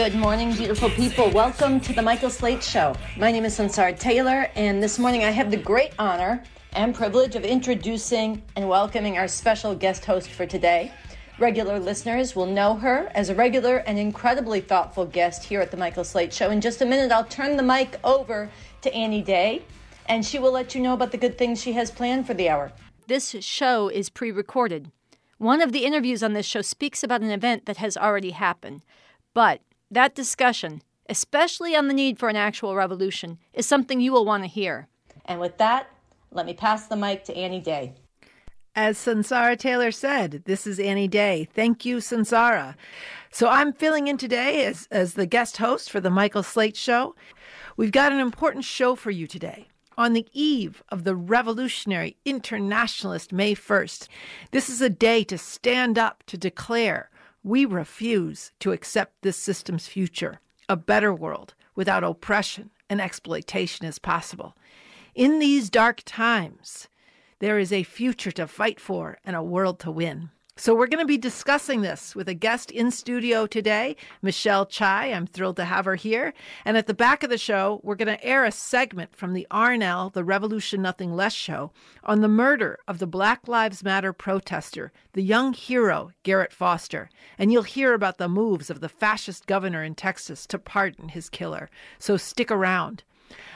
[0.00, 1.28] Good morning, beautiful people.
[1.28, 2.94] Welcome to the Michael Slate Show.
[3.18, 6.42] My name is Sunsara Taylor, and this morning I have the great honor
[6.72, 10.90] and privilege of introducing and welcoming our special guest host for today.
[11.38, 15.76] Regular listeners will know her as a regular and incredibly thoughtful guest here at the
[15.76, 16.48] Michael Slate Show.
[16.48, 18.48] In just a minute, I'll turn the mic over
[18.80, 19.66] to Annie Day,
[20.06, 22.48] and she will let you know about the good things she has planned for the
[22.48, 22.72] hour.
[23.06, 24.92] This show is pre recorded.
[25.36, 28.80] One of the interviews on this show speaks about an event that has already happened,
[29.34, 34.24] but that discussion, especially on the need for an actual revolution, is something you will
[34.24, 34.88] want to hear.
[35.24, 35.88] And with that,
[36.30, 37.94] let me pass the mic to Annie Day.
[38.76, 41.48] As Sunsara Taylor said, this is Annie Day.
[41.52, 42.76] Thank you, Sunsara.
[43.32, 47.16] So I'm filling in today as, as the guest host for the Michael Slate Show.
[47.76, 49.66] We've got an important show for you today.
[49.98, 54.06] On the eve of the revolutionary internationalist May 1st,
[54.52, 57.10] this is a day to stand up to declare
[57.42, 60.40] we refuse to accept this system's future.
[60.68, 64.56] A better world without oppression and exploitation is possible.
[65.14, 66.88] In these dark times,
[67.38, 70.30] there is a future to fight for and a world to win.
[70.60, 75.06] So, we're going to be discussing this with a guest in studio today, Michelle Chai.
[75.06, 76.34] I'm thrilled to have her here.
[76.66, 79.46] And at the back of the show, we're going to air a segment from the
[79.50, 81.72] RNL, the Revolution Nothing Less show,
[82.04, 87.08] on the murder of the Black Lives Matter protester, the young hero, Garrett Foster.
[87.38, 91.30] And you'll hear about the moves of the fascist governor in Texas to pardon his
[91.30, 91.70] killer.
[91.98, 93.02] So, stick around.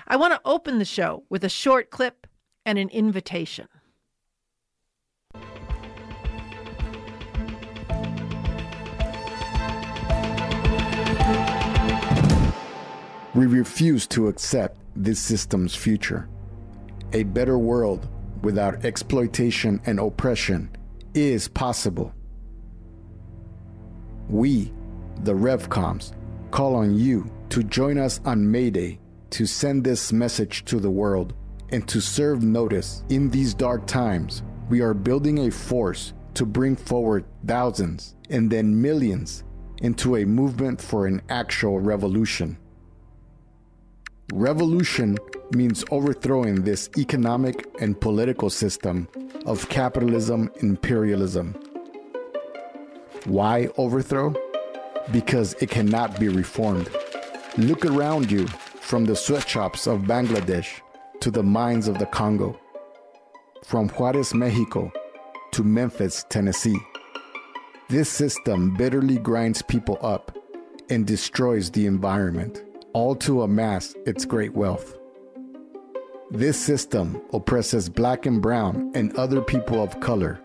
[0.08, 2.26] I want to open the show with a short clip
[2.64, 3.68] and an invitation.
[13.34, 16.28] We refuse to accept this system's future.
[17.12, 18.08] A better world
[18.42, 20.70] without exploitation and oppression
[21.14, 22.14] is possible.
[24.28, 24.72] We,
[25.24, 26.12] the RevComs,
[26.52, 29.00] call on you to join us on May Day
[29.30, 31.34] to send this message to the world
[31.70, 34.44] and to serve notice in these dark times.
[34.68, 39.42] We are building a force to bring forward thousands and then millions
[39.82, 42.58] into a movement for an actual revolution.
[44.32, 45.18] Revolution
[45.52, 49.06] means overthrowing this economic and political system
[49.44, 51.54] of capitalism imperialism.
[53.26, 54.34] Why overthrow?
[55.12, 56.88] Because it cannot be reformed.
[57.58, 58.46] Look around you
[58.80, 60.80] from the sweatshops of Bangladesh
[61.20, 62.58] to the mines of the Congo,
[63.62, 64.90] from Juarez, Mexico
[65.52, 66.78] to Memphis, Tennessee.
[67.88, 70.36] This system bitterly grinds people up
[70.90, 72.62] and destroys the environment
[72.94, 74.96] all to amass its great wealth.
[76.30, 80.40] This system oppresses black and brown and other people of color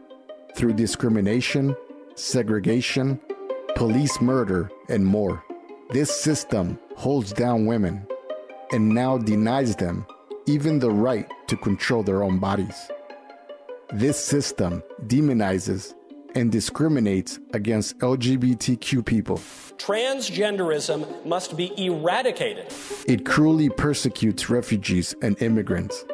[0.56, 1.76] through discrimination,
[2.16, 3.20] segregation,
[3.76, 5.44] police murder, and more.
[5.92, 8.06] This system holds down women
[8.72, 10.06] and now denies them
[10.46, 12.92] even the right to control their own bodies.
[13.94, 15.94] This system demonizes
[16.40, 19.38] and discriminates against LGBTQ people.
[19.78, 22.74] Transgenderism must be eradicated.
[23.06, 26.06] It cruelly persecutes refugees and immigrants.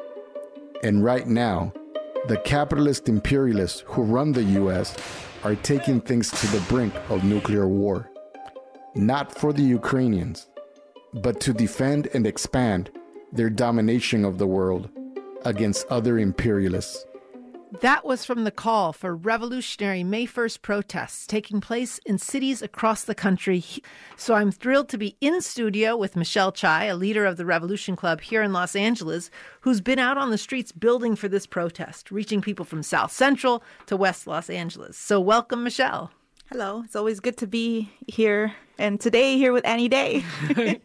[0.84, 1.72] And right now,
[2.28, 4.96] the capitalist imperialists who run the US
[5.44, 8.09] are taking things to the brink of nuclear war.
[8.96, 10.47] Not for the Ukrainians,
[11.14, 12.90] but to defend and expand
[13.31, 14.90] their domination of the world
[15.44, 17.06] against other imperialists.
[17.72, 23.03] That was from the call for revolutionary May 1st protests taking place in cities across
[23.03, 23.64] the country.
[24.16, 27.96] So I'm thrilled to be in studio with Michelle Chai, a leader of the Revolution
[27.96, 29.30] Club here in Los Angeles,
[29.62, 33.64] who's been out on the streets building for this protest, reaching people from South Central
[33.88, 34.97] to West Los Angeles.
[34.97, 36.12] So welcome, Michelle.
[36.52, 36.84] Hello.
[36.85, 40.24] It's always good to be here and today here with Annie Day.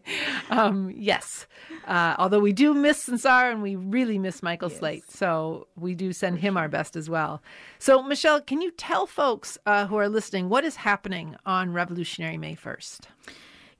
[0.50, 1.46] um, yes.
[1.86, 4.78] Uh, although we do miss Sunsara and we really miss Michael yes.
[4.78, 5.10] Slate.
[5.10, 7.42] So we do send him our best as well.
[7.78, 12.38] So, Michelle, can you tell folks uh, who are listening what is happening on Revolutionary
[12.38, 13.00] May 1st?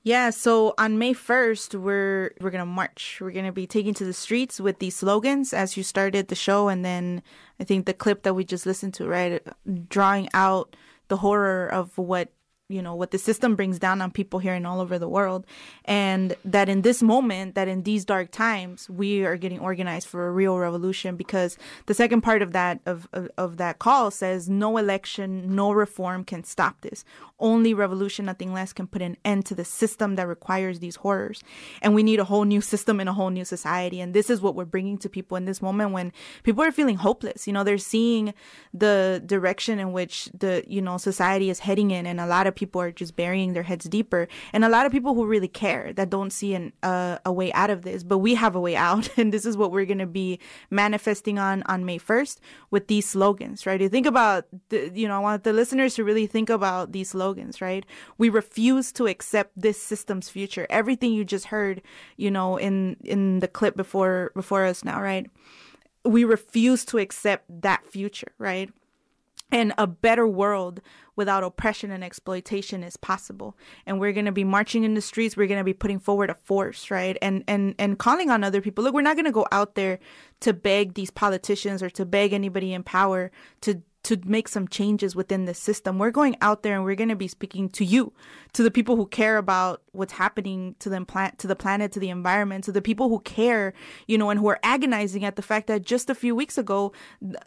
[0.03, 3.19] Yeah, so on May 1st, we're we're going to march.
[3.21, 6.35] We're going to be taking to the streets with these slogans as you started the
[6.35, 7.21] show and then
[7.59, 9.45] I think the clip that we just listened to, right,
[9.87, 10.75] drawing out
[11.07, 12.29] the horror of what
[12.71, 15.45] you know what the system brings down on people here and all over the world.
[15.85, 20.27] And that in this moment that in these dark times we are getting organized for
[20.27, 24.49] a real revolution because the second part of that of, of, of that call says
[24.49, 27.03] no election no reform can stop this.
[27.39, 31.43] Only revolution nothing less can put an end to the system that requires these horrors.
[31.81, 33.99] And we need a whole new system and a whole new society.
[33.99, 36.13] And this is what we're bringing to people in this moment when
[36.43, 37.47] people are feeling hopeless.
[37.47, 38.33] You know they're seeing
[38.73, 42.05] the direction in which the you know society is heading in.
[42.05, 45.13] And a lot of are just burying their heads deeper, and a lot of people
[45.13, 48.03] who really care that don't see an, uh, a way out of this.
[48.03, 51.39] But we have a way out, and this is what we're going to be manifesting
[51.39, 53.81] on on May first with these slogans, right?
[53.81, 57.09] You think about, the, you know, I want the listeners to really think about these
[57.09, 57.85] slogans, right?
[58.17, 60.67] We refuse to accept this system's future.
[60.69, 61.81] Everything you just heard,
[62.17, 65.29] you know, in in the clip before before us now, right?
[66.03, 68.69] We refuse to accept that future, right?
[69.51, 70.81] And a better world
[71.15, 73.57] without oppression and exploitation is possible.
[73.85, 75.35] And we're going to be marching in the streets.
[75.35, 77.17] We're going to be putting forward a force right?
[77.21, 78.83] And and and calling on other people.
[78.83, 79.99] Look we're not going to go out there
[80.41, 83.31] to beg these politicians or to beg anybody in power
[83.61, 85.99] to to make some changes within the system.
[85.99, 88.13] We're going out there and we're going to be speaking to you,
[88.53, 91.99] to the people who care about what's happening to them plant to the planet, to
[91.99, 93.73] the environment, to the people who care,
[94.07, 96.91] you know, and who are agonizing at the fact that just a few weeks ago,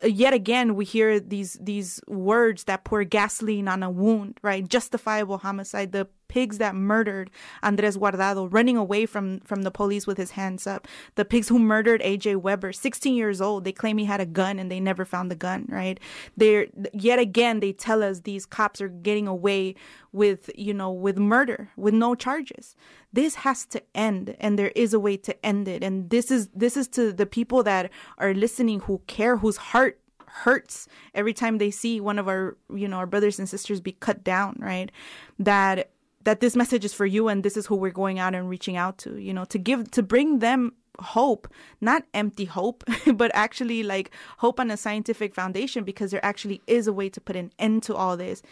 [0.03, 4.69] yet again we hear these these words that pour gasoline on a wound, right?
[4.69, 7.31] Justifiable homicide, the pigs that murdered
[7.62, 10.88] Andres Guardado, running away from, from the police with his hands up.
[11.15, 13.65] The pigs who murdered AJ Weber, 16 years old.
[13.65, 15.99] They claim he had a gun and they never found the gun, right?
[16.37, 19.75] They're, yet again, they tell us these cops are getting away
[20.12, 22.77] with, you know, with murder, with no charges.
[23.12, 25.82] This has to end and there is a way to end it.
[25.82, 30.00] And this is, this is to the people that are listening who care, whose heart
[30.35, 33.93] hurts every time they see one of our you know our brothers and sisters be
[33.93, 34.91] cut down right
[35.38, 35.91] that
[36.25, 38.76] that this message is for you and this is who we're going out and reaching
[38.76, 41.49] out to you know to give to bring them hope
[41.81, 42.85] not empty hope
[43.15, 47.21] but actually like hope on a scientific foundation because there actually is a way to
[47.21, 48.43] put an end to all this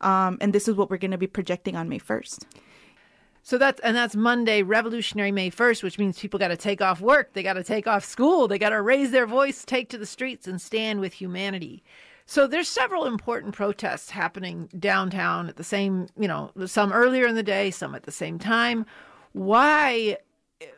[0.00, 2.44] um, and this is what we're going to be projecting on may 1st
[3.42, 7.00] so that's and that's Monday, Revolutionary May 1st, which means people got to take off
[7.00, 9.98] work, they got to take off school, they got to raise their voice, take to
[9.98, 11.82] the streets and stand with humanity.
[12.30, 17.34] So there's several important protests happening downtown at the same, you know, some earlier in
[17.34, 18.86] the day, some at the same time.
[19.32, 20.16] Why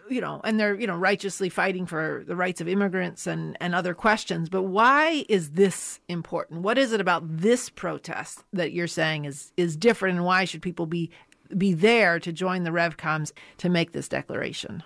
[0.08, 3.74] you know, and they're, you know, righteously fighting for the rights of immigrants and, and
[3.74, 4.48] other questions.
[4.48, 6.62] But why is this important?
[6.62, 10.62] What is it about this protest that you're saying is is different and why should
[10.62, 11.10] people be
[11.58, 14.82] be there to join the RevComs to make this declaration?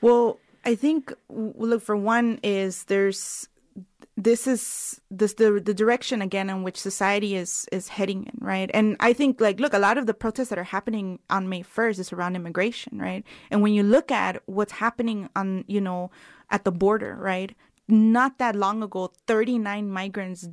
[0.00, 3.48] Well, I think look for one is there's
[4.18, 8.68] this is this the the direction again in which society is is heading in, right?
[8.74, 11.62] And I think like look, a lot of the protests that are happening on May
[11.62, 13.22] 1st is around immigration, right?
[13.48, 16.10] And when you look at what's happening on, you know,
[16.50, 17.54] at the border, right?
[17.86, 20.48] Not that long ago, 39 migrants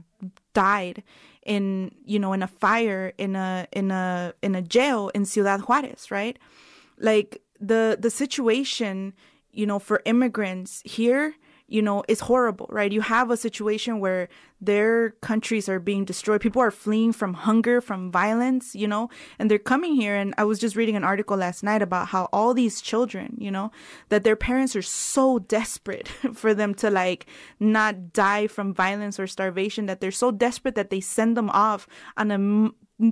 [0.54, 1.02] died
[1.44, 5.62] in, you know, in a fire in a in a in a jail in Ciudad
[5.62, 6.38] Juarez, right?
[7.00, 9.14] Like the the situation,
[9.52, 11.34] you know, for immigrants here
[11.68, 12.92] you know, is horrible, right?
[12.92, 14.30] You have a situation where
[14.62, 16.42] their countries are being destroyed.
[16.42, 19.10] People are fleeing from hunger, from violence, you know,
[19.40, 20.16] and they're coming here.
[20.16, 23.50] And I was just reading an article last night about how all these children, you
[23.50, 23.72] know,
[24.10, 27.26] that their parents are so desperate for them to like
[27.60, 31.88] not die from violence or starvation that they're so desperate that they send them off
[32.16, 32.70] on a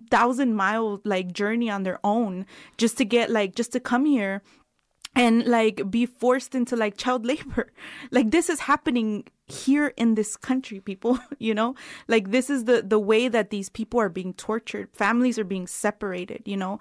[0.10, 2.45] thousand mile like journey on their own
[2.77, 4.41] just to get like just to come here
[5.15, 7.72] and like be forced into like child labor.
[8.12, 11.75] Like this is happening here in this country, people, you know?
[12.08, 14.89] Like this is the the way that these people are being tortured.
[14.93, 16.79] Families are being separated, you know?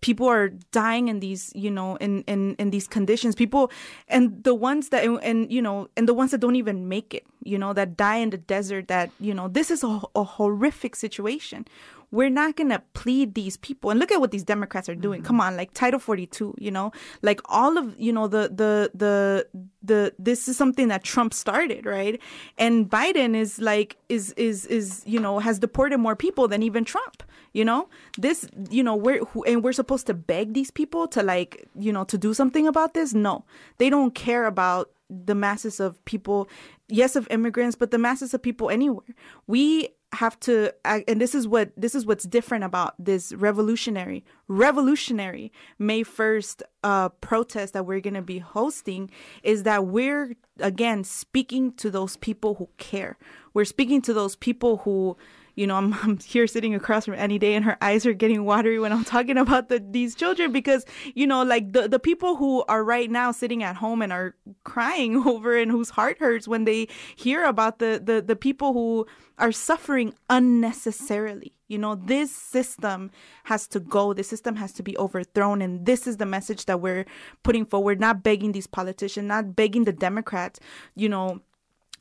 [0.00, 3.34] People are dying in these, you know, in in in these conditions.
[3.34, 3.70] People
[4.08, 7.26] and the ones that and you know, and the ones that don't even make it,
[7.44, 10.96] you know, that die in the desert that, you know, this is a, a horrific
[10.96, 11.66] situation
[12.10, 13.90] we're not going to plead these people.
[13.90, 15.20] And look at what these Democrats are doing.
[15.20, 15.26] Mm-hmm.
[15.26, 19.46] Come on, like Title 42, you know, like all of, you know, the, the, the,
[19.82, 22.20] the, this is something that Trump started, right?
[22.58, 26.84] And Biden is like, is, is, is, you know, has deported more people than even
[26.84, 27.88] Trump, you know?
[28.18, 32.04] This, you know, we're, and we're supposed to beg these people to like, you know,
[32.04, 33.14] to do something about this?
[33.14, 33.44] No,
[33.78, 36.48] they don't care about the masses of people
[36.86, 39.04] yes of immigrants but the masses of people anywhere
[39.48, 45.52] we have to and this is what this is what's different about this revolutionary revolutionary
[45.78, 49.08] may 1st uh protest that we're going to be hosting
[49.44, 53.18] is that we're again speaking to those people who care.
[53.54, 55.16] We're speaking to those people who
[55.54, 58.44] you know, I'm, I'm here sitting across from Annie Day and her eyes are getting
[58.44, 62.36] watery when I'm talking about the, these children because, you know, like the, the people
[62.36, 66.48] who are right now sitting at home and are crying over and whose heart hurts
[66.48, 69.06] when they hear about the, the, the people who
[69.38, 71.54] are suffering unnecessarily.
[71.68, 73.12] You know, this system
[73.44, 74.12] has to go.
[74.12, 75.62] The system has to be overthrown.
[75.62, 77.06] And this is the message that we're
[77.44, 80.58] putting forward, not begging these politicians, not begging the Democrats,
[80.96, 81.40] you know,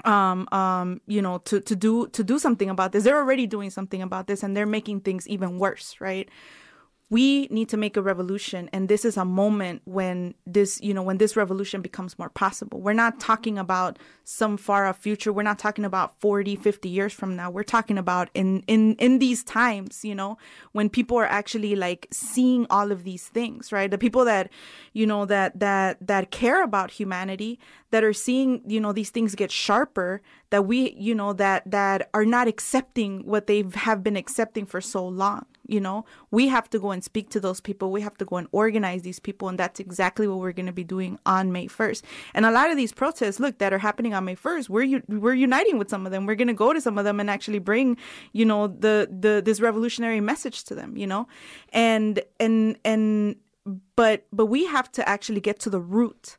[0.06, 3.04] um um you know to to do to do something about this.
[3.04, 6.30] They're already doing something about this and they're making things even worse right
[7.12, 11.02] we need to make a revolution and this is a moment when this you know
[11.02, 12.80] when this revolution becomes more possible.
[12.80, 15.34] We're not talking about some far off future.
[15.34, 17.50] We're not talking about 40 50 years from now.
[17.50, 20.38] We're talking about in in in these times you know
[20.72, 23.90] when people are actually like seeing all of these things right?
[23.90, 24.52] The people that
[24.94, 27.60] you know that that that care about humanity
[27.92, 32.10] that are seeing you know these things get sharper that we you know that that
[32.14, 36.70] are not accepting what they have been accepting for so long you know we have
[36.70, 37.92] to go and speak to those people.
[37.92, 40.74] We have to go and organize these people and that's exactly what we're going to
[40.74, 42.02] be doing on may 1st
[42.34, 45.34] and a lot of these protests look that are happening on may 1st we're we're
[45.34, 46.26] uniting with some of them.
[46.26, 47.98] We're going to go to some of them and actually bring
[48.34, 51.28] you know the the this revolutionary message to them you know?
[51.72, 53.36] And and and
[53.96, 56.38] but but we have to actually get to the root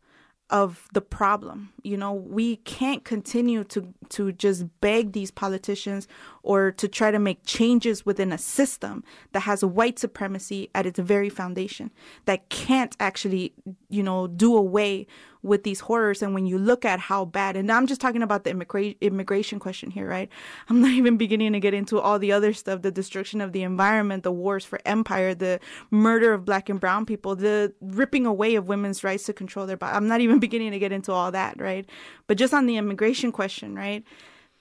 [0.51, 1.73] of the problem.
[1.83, 6.09] You know, we can't continue to to just beg these politicians
[6.43, 10.99] or to try to make changes within a system that has white supremacy at its
[10.99, 11.91] very foundation
[12.25, 13.55] that can't actually,
[13.89, 15.07] you know, do away
[15.43, 16.23] with these horrors.
[16.23, 19.59] And when you look at how bad, and I'm just talking about the immigra- immigration
[19.59, 20.29] question here, right?
[20.69, 23.63] I'm not even beginning to get into all the other stuff the destruction of the
[23.63, 28.55] environment, the wars for empire, the murder of black and brown people, the ripping away
[28.55, 29.97] of women's rights to control their body.
[29.97, 31.89] I'm not even beginning to get into all that, right?
[32.27, 34.05] But just on the immigration question, right?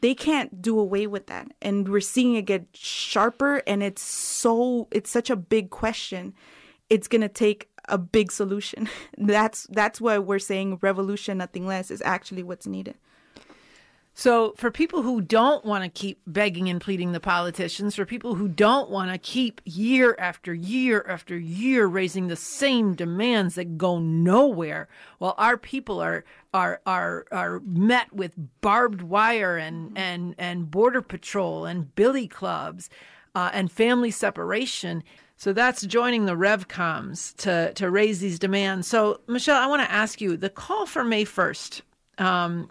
[0.01, 4.88] they can't do away with that and we're seeing it get sharper and it's so
[4.91, 6.33] it's such a big question
[6.89, 8.89] it's going to take a big solution.
[9.17, 12.96] That's that's why we're saying revolution nothing less is actually what's needed.
[14.19, 18.36] So, for people who don't want to keep begging and pleading the politicians, for people
[18.36, 23.77] who don't want to keep year after year after year raising the same demands that
[23.77, 30.36] go nowhere, while our people are are are are met with barbed wire and and
[30.38, 32.89] and border patrol and billy clubs
[33.36, 35.01] uh, and family separation.
[35.39, 38.88] So that's joining the RevComs to to raise these demands.
[38.88, 41.81] So, Michelle, I want to ask you the call for May first.
[42.17, 42.69] Um,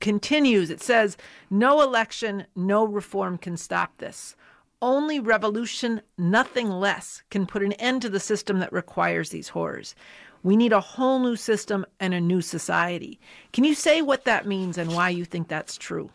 [0.00, 0.68] continues.
[0.68, 1.16] It says,
[1.48, 4.36] No election, no reform can stop this.
[4.82, 9.94] Only revolution, nothing less, can put an end to the system that requires these horrors.
[10.42, 13.18] We need a whole new system and a new society.
[13.54, 16.10] Can you say what that means and why you think that's true?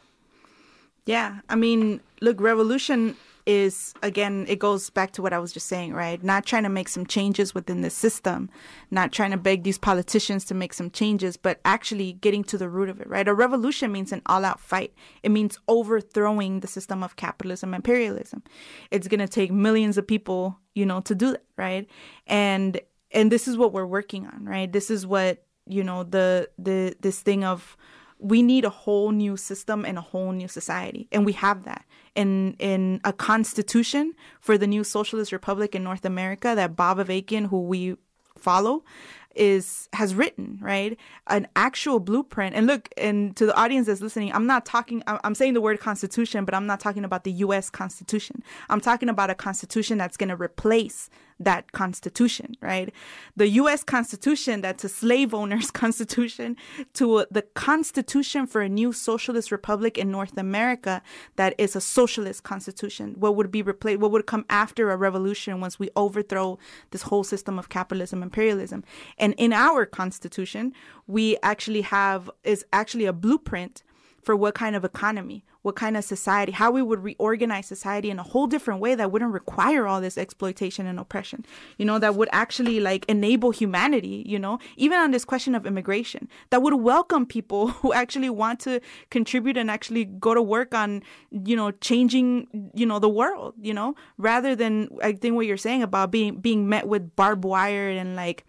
[1.08, 3.16] Yeah, I mean, look, revolution
[3.50, 6.24] is again it goes back to what I was just saying, right?
[6.24, 8.48] Not trying to make some changes within the system,
[8.92, 12.70] not trying to beg these politicians to make some changes, but actually getting to the
[12.70, 13.28] root of it, right?
[13.28, 14.94] A revolution means an all-out fight.
[15.24, 18.44] It means overthrowing the system of capitalism imperialism.
[18.92, 21.90] It's going to take millions of people, you know, to do that, right?
[22.28, 22.80] And
[23.12, 24.72] and this is what we're working on, right?
[24.72, 27.76] This is what, you know, the the this thing of
[28.20, 31.86] we need a whole new system and a whole new society and we have that.
[32.16, 37.48] In in a constitution for the new socialist republic in north america that bob avakian
[37.48, 37.96] who we
[38.38, 38.84] follow
[39.36, 40.98] is has written right?
[41.28, 42.56] An actual blueprint.
[42.56, 45.80] And look and to the audience that's listening i'm not talking i'm saying the word
[45.80, 48.44] constitution but i'm not talking about the us constitution.
[48.70, 51.10] I'm talking about a constitution that's going to replace
[51.40, 52.94] that constitution, right?
[53.36, 56.58] The US Constitution, that's a slave owner's constitution,
[56.94, 61.02] to the Constitution for a new socialist republic in North America
[61.38, 63.16] that is a socialist constitution.
[63.18, 66.60] What would be replaced, what would come after a revolution once we overthrow
[66.92, 68.84] this whole system of capitalism, imperialism.
[69.18, 70.74] And in our constitution,
[71.08, 73.84] we actually have, is actually a blueprint
[74.22, 78.20] for what kind of economy, what kind of society, how we would reorganize society in
[78.20, 81.46] a whole different way that wouldn't require all this exploitation and oppression,
[81.78, 85.66] you know, that would actually like enable humanity, you know, even on this question of
[85.66, 90.74] immigration, that would welcome people who actually want to contribute and actually go to work
[90.74, 95.46] on, you know, changing, you know, the world, you know, rather than I think what
[95.46, 98.46] you're saying about being being met with barbed wire and like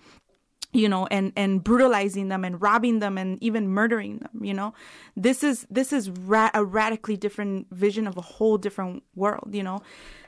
[0.73, 4.73] you know and and brutalizing them and robbing them and even murdering them you know?
[5.17, 9.63] This is this is ra- a radically different vision of a whole different world you
[9.63, 9.81] know?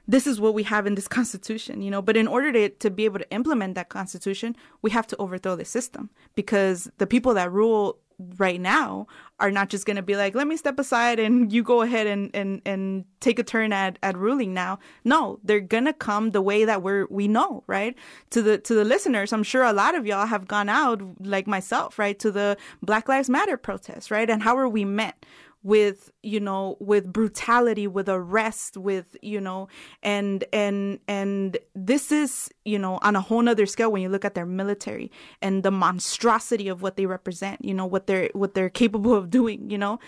[0.08, 2.02] This is what we have in this constitution you know?
[2.02, 5.56] But in order to, to be able to implement that constitution we have to overthrow
[5.56, 7.98] the system because the people that rule
[8.38, 9.06] right now
[9.40, 12.06] are not just going to be like let me step aside and you go ahead
[12.06, 14.78] and and and take a turn at at ruling now.
[15.04, 17.96] No they're going to come the way that we're we know right?
[18.30, 21.46] To the to the listeners i'm sure a lot of y'all have gone out like
[21.46, 25.24] myself right to the black lives matter protests right and how are we met
[25.62, 29.68] with you know with brutality with arrest with you know
[30.02, 34.24] and and and this is you know on a whole nother scale when you look
[34.24, 38.54] at their military and the monstrosity of what they represent you know what they're what
[38.54, 39.98] they're capable of doing you know.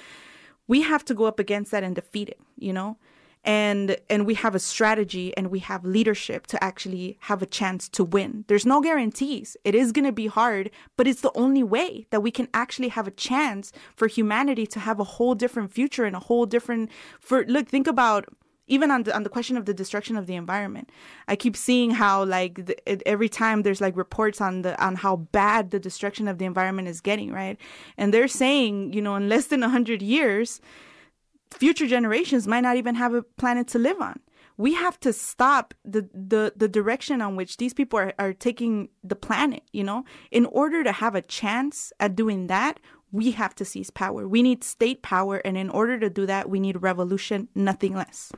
[0.66, 2.96] We have to go up against that and defeat it you know
[3.44, 7.88] and and we have a strategy and we have leadership to actually have a chance
[7.90, 8.44] to win.
[8.48, 9.56] There's no guarantees.
[9.64, 12.88] It is going to be hard, but it's the only way that we can actually
[12.88, 16.90] have a chance for humanity to have a whole different future and a whole different
[17.20, 18.26] for look think about
[18.66, 20.90] even on the on the question of the destruction of the environment
[21.28, 24.94] i keep seeing how like the, it, every time there's like reports on the on
[24.96, 27.58] how bad the destruction of the environment is getting right
[27.98, 30.60] and they're saying you know in less than 100 years
[31.54, 34.20] future generations might not even have a planet to live on.
[34.56, 38.88] We have to stop the the, the direction on which these people are, are taking
[39.02, 40.04] the planet you know?
[40.30, 42.80] In order to have a chance at doing that
[43.10, 44.26] we have to seize power.
[44.26, 48.32] We need state power and in order to do that we need revolution nothing less.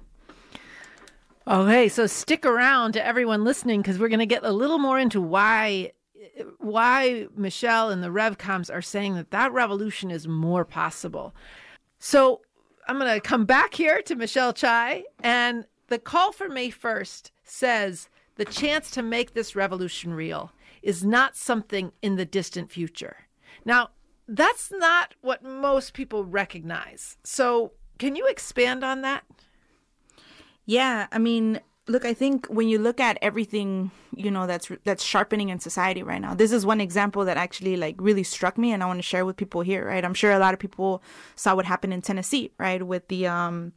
[1.49, 4.99] Okay, so stick around to everyone listening because we're going to get a little more
[4.99, 5.93] into why
[6.59, 11.35] why Michelle and the RevComs are saying that that revolution is more possible.
[11.99, 12.43] So
[12.87, 17.31] I'm going to come back here to Michelle Chai, and the call for May 1st
[17.43, 20.53] says the chance to make this revolution real
[20.83, 23.27] is not something in the distant future.
[23.65, 23.91] Now,
[24.29, 27.17] that's not what most people recognize.
[27.25, 29.25] So, can you expand on that?
[30.65, 35.05] Yeah, I mean, look, I think when you look at everything, you know, that's that's
[35.05, 36.35] sharpening in society right now.
[36.35, 39.25] This is one example that actually like really struck me and I want to share
[39.25, 40.05] with people here, right?
[40.05, 41.03] I'm sure a lot of people
[41.35, 43.73] saw what happened in Tennessee, right, with the um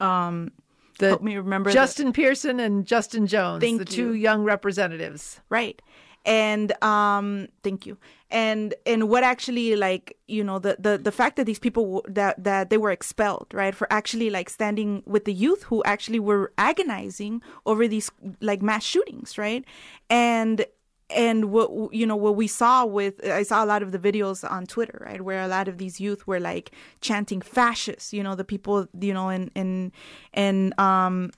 [0.00, 0.52] um
[0.98, 3.84] the help me remember Justin the, Pearson and Justin Jones, the you.
[3.84, 5.40] two young representatives.
[5.48, 5.80] Right
[6.26, 7.96] and um thank you.
[8.30, 12.42] And and what actually like you know the the the fact that these people that
[12.42, 16.52] that they were expelled right for actually like standing with the youth who actually were
[16.58, 19.64] agonizing over these like mass shootings right?
[20.10, 20.66] And
[21.08, 24.48] and what you know what we saw with i saw a lot of the videos
[24.50, 28.34] on twitter right where a lot of these youth were like chanting fascists you know
[28.34, 29.92] the people you know and and
[30.34, 31.30] and um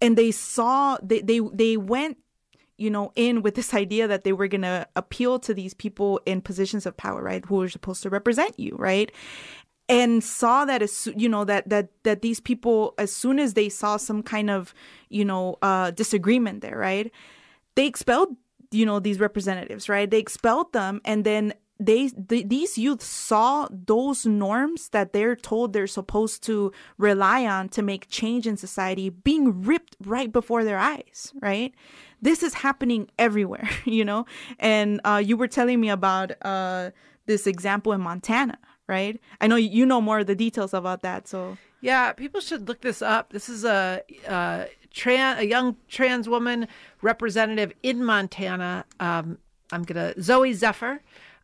[0.00, 2.18] and they saw they they they went
[2.76, 6.20] you know, in with this idea that they were going to appeal to these people
[6.26, 7.44] in positions of power, right?
[7.46, 9.12] Who are supposed to represent you, right?
[9.88, 13.68] And saw that as you know that that that these people, as soon as they
[13.68, 14.74] saw some kind of
[15.10, 17.12] you know uh, disagreement there, right,
[17.74, 18.34] they expelled
[18.70, 20.10] you know these representatives, right?
[20.10, 25.86] They expelled them, and then they, these youth saw those norms that they're told they're
[25.86, 31.32] supposed to rely on to make change in society being ripped right before their eyes
[31.40, 31.74] right
[32.24, 34.26] this is happening everywhere, you know?
[34.58, 36.90] And uh, you were telling me about uh,
[37.26, 38.58] this example in Montana,
[38.88, 39.20] right?
[39.40, 41.56] I know you know more of the details about that, so.
[41.80, 43.32] Yeah, people should look this up.
[43.32, 46.66] This is a, a, trans, a young trans woman
[47.02, 48.86] representative in Montana.
[48.98, 49.36] Um,
[49.70, 51.02] I'm going to, Zooey Zephyr.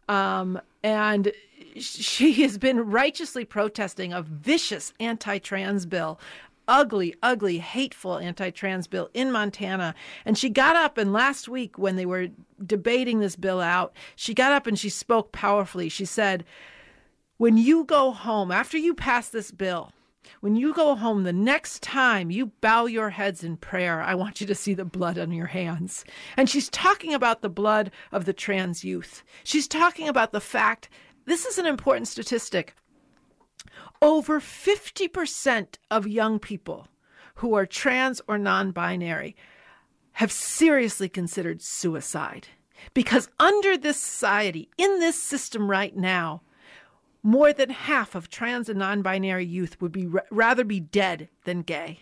[0.09, 1.31] Um, and
[1.77, 6.19] she has been righteously protesting a vicious anti trans bill
[6.71, 9.95] ugly, ugly, hateful anti trans bill in Montana.
[10.25, 12.29] And she got up, and last week when they were
[12.65, 15.89] debating this bill out, she got up and she spoke powerfully.
[15.89, 16.45] She said,
[17.37, 19.93] When you go home, after you pass this bill,
[20.41, 24.41] when you go home the next time you bow your heads in prayer, I want
[24.41, 26.05] you to see the blood on your hands.
[26.37, 29.25] And she's talking about the blood of the trans youth.
[29.43, 30.89] She's talking about the fact
[31.27, 32.75] this is an important statistic.
[34.03, 36.89] Over 50% of young people
[37.37, 39.37] who are trans or non binary
[40.13, 42.49] have seriously considered suicide.
[42.95, 46.43] Because under this society, in this system right now,
[47.23, 51.63] more than half of trans and non binary youth would be rather be dead than
[51.63, 52.01] gay.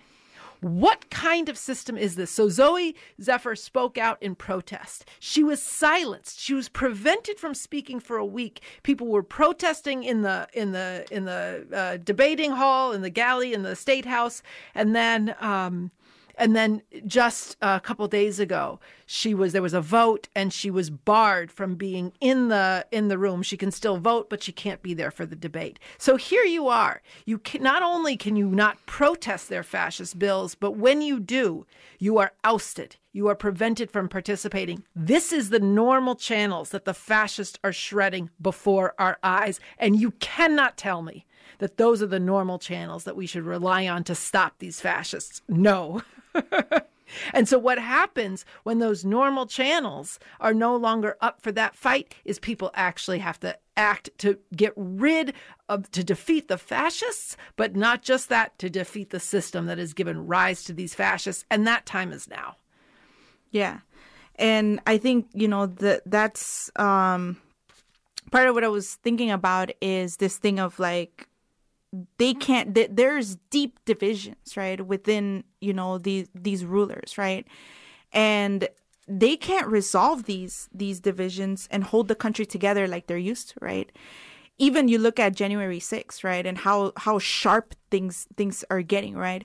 [0.61, 2.31] What kind of system is this?
[2.31, 5.05] So Zooey Zephyr spoke out in protest.
[5.21, 6.41] She was silenced.
[6.41, 8.61] She was prevented from speaking for a week.
[8.83, 13.53] People were protesting in the in the in the uh, debating hall, in the galley,
[13.53, 14.43] in the state house,
[14.75, 15.91] and then um,
[16.39, 20.71] and then just a couple days ago, she was there was a vote and she
[20.71, 23.43] was barred from being in the in the room.
[23.43, 25.79] She can still vote, but she can't be there for the debate.
[25.99, 27.03] So here you are.
[27.25, 31.67] You can, not only can you not protest their fascist bills, but when you do,
[31.99, 32.97] you are ousted.
[33.13, 34.85] You are prevented from participating.
[34.95, 40.13] This is the normal channels that the fascists are shredding before our eyes, and you
[40.13, 41.27] cannot tell me
[41.59, 45.43] that those are the normal channels that we should rely on to stop these fascists.
[45.49, 46.03] No.
[47.33, 52.15] and so what happens when those normal channels are no longer up for that fight
[52.25, 55.33] is people actually have to act to get rid
[55.69, 59.95] of to defeat the fascists but not just that to defeat the system that has
[59.95, 61.45] given rise to these fascists.
[61.51, 62.57] And that time is now.
[63.51, 63.79] Yeah.
[64.37, 67.37] And i think you know that that's um
[68.31, 71.28] part of what i was thinking about is this thing of like
[71.93, 72.41] they mm-hmm.
[72.41, 77.47] can't th- there's deep divisions right within you know these these rulers right?
[78.13, 78.69] And
[79.07, 83.55] they can't resolve these these divisions and hold the country together like they're used to
[83.61, 83.91] right?
[84.59, 89.17] Even you look at January 6th right and how how sharp things things are getting
[89.17, 89.45] right?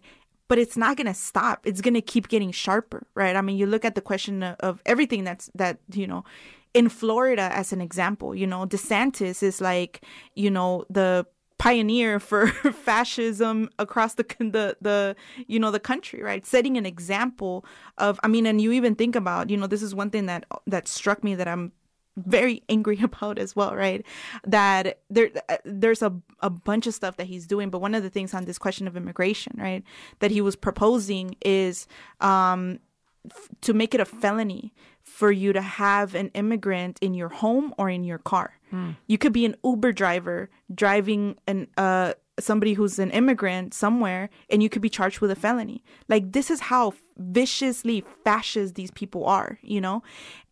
[0.50, 1.66] But it's not going to stop.
[1.66, 3.36] It's going to keep getting sharper right?
[3.36, 6.26] I mean you look at the question of, of everything that's that you know
[6.74, 10.04] in Florida as an example, you know, DeSantis is like,
[10.34, 11.26] you know, the
[11.64, 12.48] pioneer for
[12.88, 15.16] fascism across the the the
[15.48, 17.64] you know the country right setting an example
[17.98, 20.44] of i mean and you even think about you know this is one thing that
[20.68, 21.72] that struck me that i'm
[22.18, 24.06] very angry about as well right
[24.46, 25.32] that there
[25.64, 28.44] there's a, a bunch of stuff that he's doing but one of the things on
[28.44, 29.86] this question of immigration right
[30.20, 31.88] that he was proposing is
[32.20, 32.78] um
[33.62, 37.90] to make it a felony for you to have an immigrant in your home or
[37.90, 38.60] in your car.
[38.74, 38.96] Mm.
[39.08, 44.64] You could be an Uber driver driving an uh somebody who's an immigrant somewhere and
[44.64, 45.84] you could be charged with a felony.
[46.10, 50.02] Like this is how viciously fascist these people are, you know?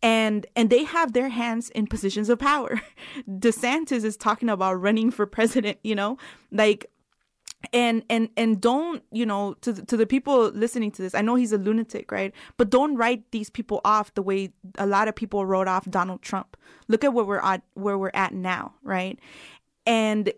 [0.02, 2.80] And and they have their hands in positions of power.
[3.28, 6.18] DeSantis is talking about running for president, you know?
[6.52, 6.86] Like
[7.72, 11.34] and and and don't you know to to the people listening to this i know
[11.34, 12.32] he's a lunatic right?
[12.56, 16.22] But don't write these people off the way a lot of people wrote off donald
[16.22, 16.56] trump.
[16.88, 19.18] Look at where we're at where we're at now right?
[19.86, 20.32] And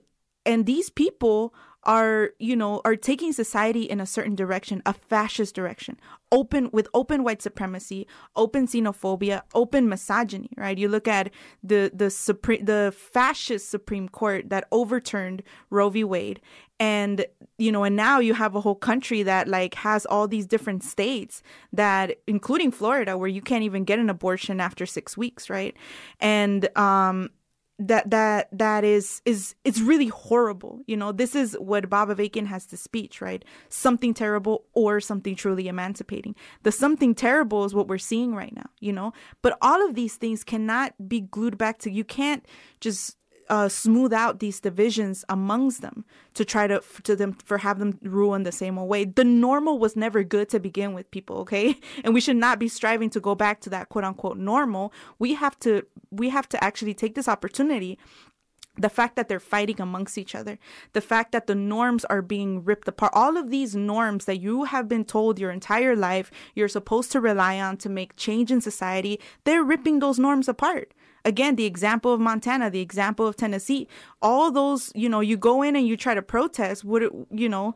[0.47, 5.55] and these people are you know are taking society in a certain direction a fascist
[5.55, 5.99] direction
[6.35, 10.79] open with open white supremacy open xenophobia open misogyny right?
[10.79, 11.31] You look at
[11.63, 16.05] the the supreme the fascist supreme court that overturned roe v.
[16.05, 16.41] Wade.
[16.81, 17.25] And
[17.57, 20.83] you know and now you have a whole country that like has all these different
[20.83, 21.43] states
[21.73, 25.77] that including florida where you can't even get an abortion after six weeks right?
[26.21, 27.31] And um
[27.79, 31.13] that that that is is it's really horrible you know?
[31.13, 33.45] This is what bob avakian has to speech right?
[33.69, 36.35] Something terrible or something truly emancipating.
[36.63, 39.13] The something terrible is what we're seeing right now you know?
[39.43, 42.47] But all of these things cannot be glued back to you can't
[42.81, 43.17] just
[43.49, 46.05] uh, smooth out these divisions amongst them
[46.35, 49.05] to try to to them for have them rule in the same way.
[49.05, 51.39] The normal was never good to begin with, people.
[51.39, 54.93] Okay, and we should not be striving to go back to that quote unquote normal.
[55.19, 57.99] We have to we have to actually take this opportunity
[58.77, 60.59] the fact that they're fighting amongst each other,
[60.95, 64.65] the fact that the norms are being ripped apart, all of these norms that you
[64.65, 68.61] have been told your entire life you're supposed to rely on to make change in
[68.61, 70.93] society, they're ripping those norms apart
[71.25, 73.89] again, the example of Montana, the example of Tennessee,
[74.21, 77.49] all those, you know, you go in and you try to protest, would it, you
[77.49, 77.75] know,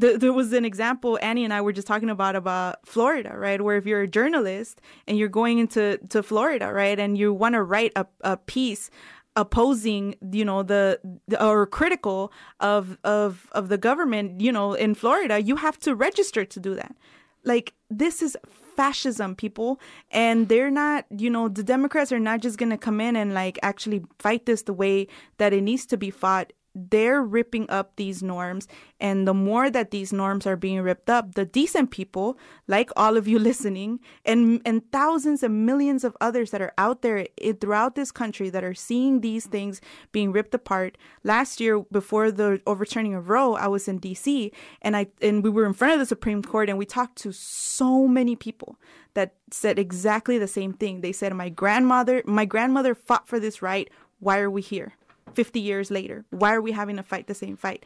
[0.00, 3.60] there was an example Annie and I were just talking about about Florida, right?
[3.60, 7.54] Where if you're a journalist and you're going into to Florida, right, and you want
[7.54, 8.90] to write a, a piece
[9.36, 14.92] opposing you know the, the, or critical of of of the government you know in
[14.92, 16.96] Florida you have to register to do that
[17.44, 18.36] like this is
[18.80, 19.78] fascism, people.
[20.10, 23.34] And they're not, you know, the Democrats are not just going to come in and
[23.34, 27.96] like actually fight this the way that it needs to be fought they're ripping up
[27.96, 28.68] these norms
[29.00, 33.16] and the more that these norms are being ripped up the decent people like all
[33.16, 37.26] of you listening and and thousands and millions of others that are out there
[37.60, 39.80] throughout this country that are seeing these things
[40.12, 40.96] being ripped apart.
[41.24, 44.52] Last year before the overturning of Roe I was in DC
[44.82, 47.32] and I and we were in front of the Supreme Court and we talked to
[47.32, 48.76] so many people
[49.14, 51.00] that said exactly the same thing.
[51.00, 53.90] They said my grandmother my grandmother fought for this right.
[54.18, 54.94] Why are we here
[55.34, 56.24] 50 years later?
[56.30, 57.84] Why are we having to fight the same fight?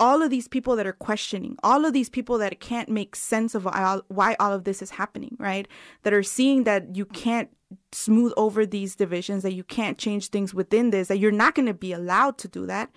[0.00, 3.54] All of these people that are questioning, all of these people that can't make sense
[3.54, 3.64] of
[4.08, 5.68] why all of this is happening, right?
[6.02, 7.48] That are seeing that you can't
[7.92, 11.66] smooth over these divisions, that you can't change things within this, that you're not going
[11.66, 12.90] to be allowed to do that.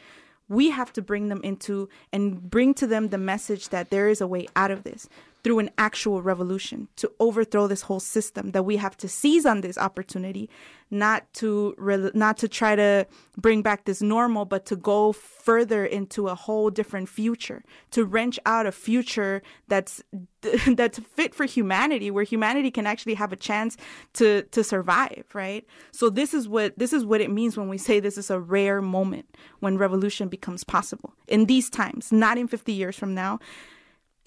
[0.49, 4.21] We have to bring them into and bring to them the message that there is
[4.21, 5.09] a way out of this
[5.43, 9.61] through an actual revolution to overthrow this whole system that we have to seize on
[9.61, 10.49] this opportunity
[10.89, 13.05] not to re- not to try to
[13.37, 18.39] bring back this normal but to go further into a whole different future to wrench
[18.45, 20.01] out a future that's
[20.75, 23.77] that's fit for humanity where humanity can actually have a chance
[24.13, 27.77] to to survive right so this is what this is what it means when we
[27.77, 29.25] say this is a rare moment
[29.59, 33.39] when revolution becomes possible in these times not in 50 years from now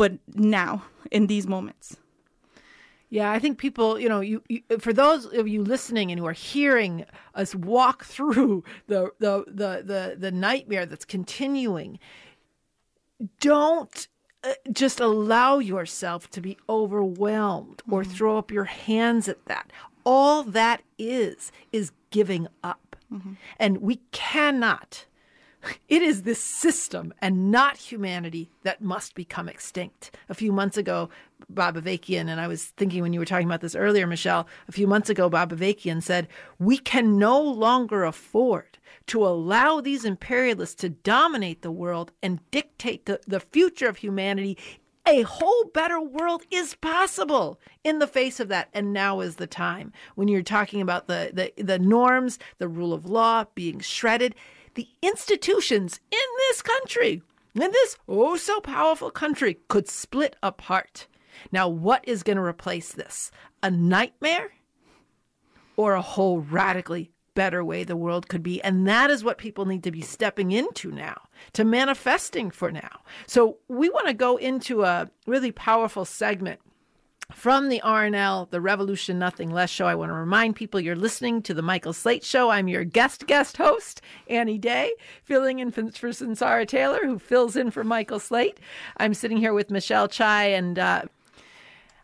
[0.00, 1.98] but now in these moments.
[3.10, 6.26] Yeah, I think people, you know, you, you, for those of you listening and who
[6.26, 11.98] are hearing us walk through the the the the, the nightmare that's continuing,
[13.40, 14.08] don't
[14.44, 18.12] uh, just allow yourself to be overwhelmed or mm-hmm.
[18.12, 19.72] throw up your hands at that.
[20.06, 22.96] All that is is giving up.
[23.12, 23.32] Mm-hmm.
[23.58, 25.04] And we cannot
[25.88, 30.16] It is this system and not humanity that must become extinct.
[30.28, 31.10] A few months ago,
[31.48, 34.72] Bob Avakian, and I was thinking when you were talking about this earlier, Michelle, a
[34.72, 40.76] few months ago, Bob Avakian said, We can no longer afford to allow these imperialists
[40.76, 44.56] to dominate the world and dictate the, the future of humanity.
[45.06, 48.68] A whole better world is possible in the face of that.
[48.72, 49.92] And now is the time.
[50.14, 54.34] When you're talking about the the, the norms the rule of law being shredded
[54.74, 57.22] the institutions in this country
[57.54, 61.06] in this oh so powerful country could split apart
[61.50, 63.30] now what is going to replace this
[63.62, 64.52] a nightmare
[65.76, 68.62] or a whole radically better way the world could be.
[68.62, 71.22] And that is what people need to be stepping into now,
[71.54, 73.00] to manifesting for now.
[73.26, 76.60] So we want to go into a really powerful segment
[77.34, 79.86] from the RNL, the Revolution Nothing Less show.
[79.86, 82.50] I want to remind people you're listening to the Michael Slate show.
[82.50, 84.92] I'm your guest guest host, Annie Day,
[85.24, 88.58] filling in for, Sunsara Taylor, who fills in for Michael Slate.
[88.96, 91.02] I'm sitting here with Michelle Chai and uh,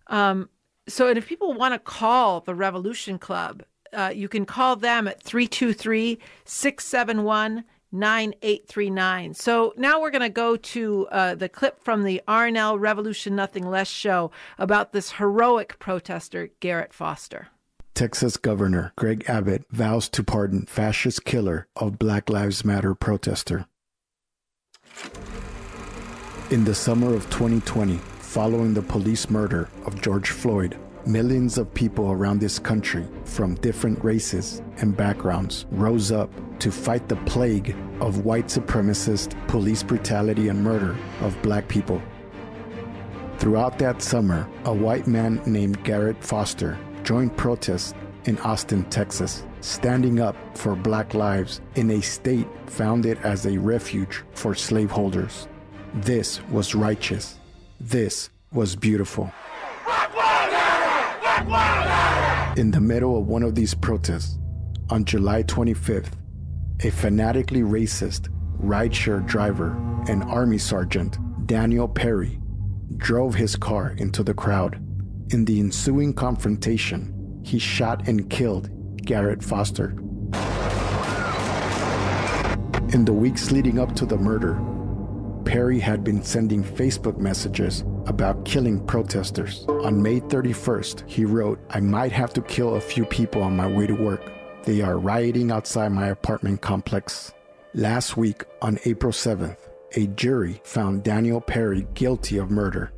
[0.09, 0.49] um,
[0.89, 3.63] so and if people want to call the Revolution Club,
[3.93, 7.65] uh, you can call them at 323 671
[7.99, 9.35] 9839.
[9.35, 13.69] So now we're going to go to uh, the clip from the RNL Revolution Nothing
[13.69, 17.49] Less show about this heroic protester, Garrett Foster.
[17.95, 23.67] Texas Governor Greg Abbott vows to pardon fascist killer of Black Lives Matter protester.
[26.51, 30.77] In the summer of 2020, following the police murder of George Floyd,
[31.07, 37.09] Millions of people around this country from different races and backgrounds rose up to fight
[37.09, 42.03] the plague of white supremacist police brutality and murder of black people.
[43.39, 50.19] Throughout that summer, a white man named Garrett Foster joined protests in Austin, Texas, standing
[50.19, 55.47] up for black lives in a state founded as a refuge for slaveholders.
[55.95, 57.39] This was righteous.
[57.79, 59.33] This was beautiful.
[61.37, 64.39] In the middle of one of these protests,
[64.89, 66.13] on July 25th,
[66.81, 69.77] a fanatically racist rideshare driver
[70.09, 72.41] and Army Sergeant, Daniel Perry,
[72.97, 74.77] drove his car into the crowd.
[75.31, 78.71] In the ensuing confrontation, he shot and killed
[79.05, 79.91] Garrett Foster.
[82.95, 84.59] In the weeks leading up to the murder,
[85.45, 89.65] Perry had been sending Facebook messages about killing protesters.
[89.69, 93.67] On May 31st, he wrote, I might have to kill a few people on my
[93.67, 94.33] way to work.
[94.65, 97.33] They are rioting outside my apartment complex.
[97.75, 99.59] Last week, on April 7th,
[99.97, 102.93] a jury found Daniel Perry guilty of murder.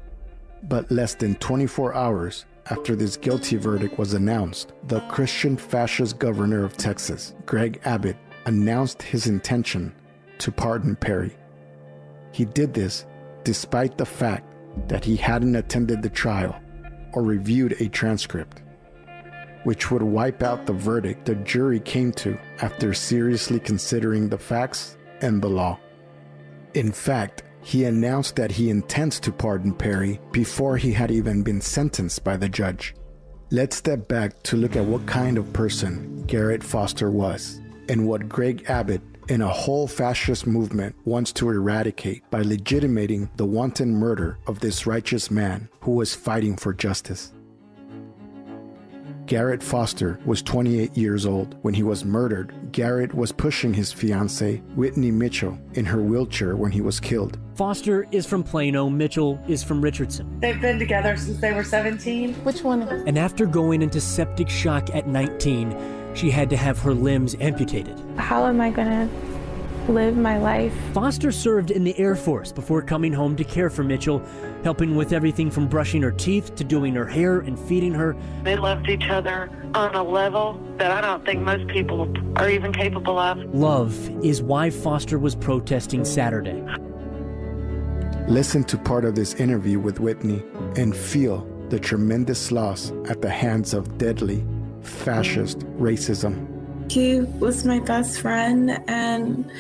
[0.62, 6.64] But less than 24 hours after this guilty verdict was announced, the Christian fascist governor
[6.64, 8.16] of Texas, Greg Abbott,
[8.47, 9.94] announced his intention
[10.38, 11.35] to pardon Perry.
[12.33, 13.07] He did this
[13.44, 14.47] despite the fact
[14.88, 16.59] that he hadn't attended the trial
[17.12, 18.62] or reviewed a transcript,
[19.64, 24.96] which would wipe out the verdict the jury came to after seriously considering the facts
[25.20, 25.78] and the law.
[26.74, 31.61] In fact, he announced that he intends to pardon Perry before he had even been
[31.61, 32.94] sentenced by the judge.
[33.50, 38.28] Let's step back to look at what kind of person Garrett Foster was and what
[38.28, 44.38] Greg Abbott and a whole fascist movement wants to eradicate by legitimating the wanton murder
[44.46, 47.32] of this righteous man who was fighting for justice.
[49.28, 52.54] Garrett Foster was 28 years old when he was murdered.
[52.72, 57.38] Garrett was pushing his fiancee, Whitney Mitchell, in her wheelchair when he was killed.
[57.54, 60.40] Foster is from Plano, Mitchell is from Richardson.
[60.40, 62.36] They've been together since they were 17.
[62.36, 62.84] Which one?
[63.06, 65.72] And after going into septic shock at 19,
[66.18, 67.96] she had to have her limbs amputated.
[68.16, 70.74] How am I going to live my life?
[70.92, 74.20] Foster served in the Air Force before coming home to care for Mitchell,
[74.64, 78.16] helping with everything from brushing her teeth to doing her hair and feeding her.
[78.42, 82.72] They loved each other on a level that I don't think most people are even
[82.72, 83.38] capable of.
[83.54, 86.64] Love is why Foster was protesting Saturday.
[88.26, 90.42] Listen to part of this interview with Whitney
[90.76, 94.44] and feel the tremendous loss at the hands of deadly
[94.82, 96.46] fascist racism.
[96.90, 99.50] He was my best friend and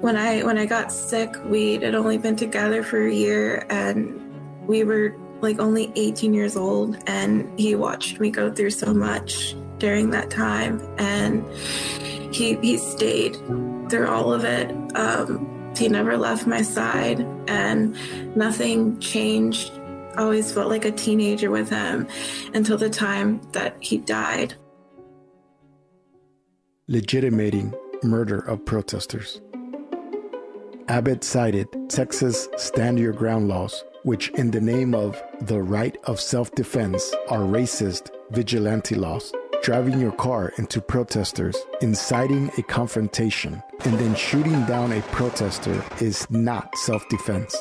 [0.00, 4.22] when I when I got sick, we had only been together for a year and
[4.66, 9.54] we were like only 18 years old and he watched me go through so much
[9.78, 11.44] during that time and
[12.34, 13.36] he he stayed
[13.88, 14.70] through all of it.
[14.96, 17.96] Um, he never left my side and
[18.36, 19.72] nothing changed
[20.16, 22.06] always felt like a teenager with him
[22.54, 24.54] until the time that he died.
[26.88, 29.40] Legitimating murder of protesters.
[30.88, 36.20] Abbott cited Texas stand your ground laws, which, in the name of the right of
[36.20, 39.32] self defense, are racist vigilante laws.
[39.62, 46.30] Driving your car into protesters, inciting a confrontation, and then shooting down a protester is
[46.30, 47.56] not self defense.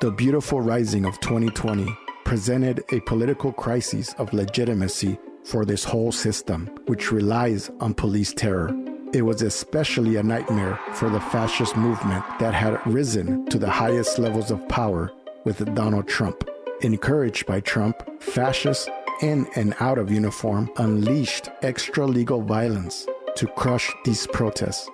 [0.00, 1.86] The beautiful rising of 2020
[2.24, 8.74] presented a political crisis of legitimacy for this whole system, which relies on police terror.
[9.12, 14.18] It was especially a nightmare for the fascist movement that had risen to the highest
[14.18, 15.12] levels of power
[15.44, 16.48] with Donald Trump.
[16.80, 18.88] Encouraged by Trump, fascists
[19.20, 24.88] in and out of uniform unleashed extra legal violence to crush these protests.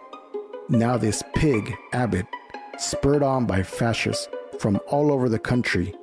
[0.69, 2.27] Now, this pig, Abbott,
[2.79, 4.27] spurred on by fascists
[4.59, 5.95] from all over the country,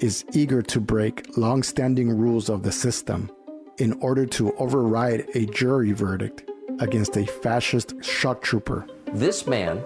[0.00, 3.30] is eager to break long standing rules of the system
[3.78, 8.86] in order to override a jury verdict against a fascist shock trooper.
[9.12, 9.82] This man,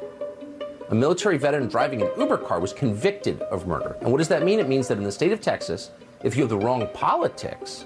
[0.90, 3.96] a military veteran driving an Uber car, was convicted of murder.
[4.00, 4.60] And what does that mean?
[4.60, 5.90] It means that in the state of Texas,
[6.22, 7.84] if you have the wrong politics,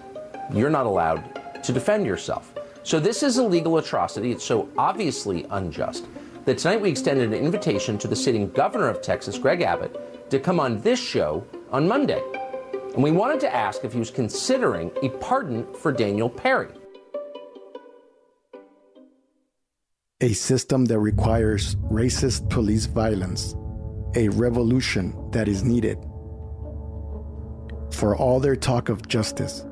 [0.53, 2.55] you're not allowed to defend yourself.
[2.83, 4.33] So this is a legal atrocity.
[4.33, 6.07] It's so obviously unjust
[6.45, 9.95] that tonight we extended an invitation to the sitting governor of Texas, Greg Abbott,
[10.31, 12.23] to come on this show on Monday.
[12.95, 16.69] And we wanted to ask if he was considering a pardon for Daniel Perry.
[20.21, 23.55] A system that requires racist police violence,
[24.17, 25.99] a revolution that is needed.
[27.93, 29.65] For all their talk of justice,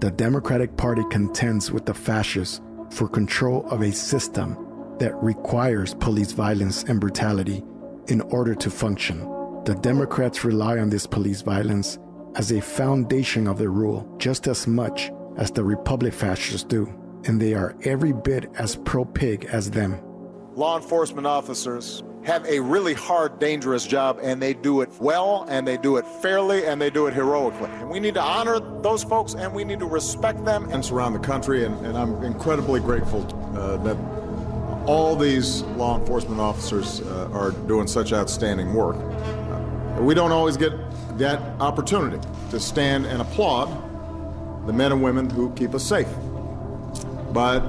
[0.00, 4.56] the Democratic Party contends with the fascists for control of a system
[4.98, 7.64] that requires police violence and brutality
[8.08, 9.35] in order to function.
[9.66, 11.98] The Democrats rely on this police violence
[12.36, 16.86] as a foundation of their rule just as much as the Republic fascists do,
[17.24, 20.00] and they are every bit as pro pig as them.
[20.54, 25.66] Law enforcement officers have a really hard, dangerous job, and they do it well, and
[25.66, 27.68] they do it fairly, and they do it heroically.
[27.68, 30.68] And we need to honor those folks, and we need to respect them.
[30.70, 33.26] And around the country, and, and I'm incredibly grateful
[33.58, 33.96] uh, that
[34.86, 38.96] all these law enforcement officers uh, are doing such outstanding work.
[40.00, 40.72] We don't always get
[41.18, 42.18] that opportunity
[42.50, 43.68] to stand and applaud
[44.66, 46.08] the men and women who keep us safe.
[47.32, 47.60] But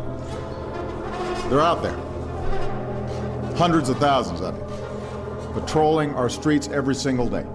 [1.50, 1.96] they're out there.
[3.56, 7.46] Hundreds of thousands of them, patrolling our streets every single day.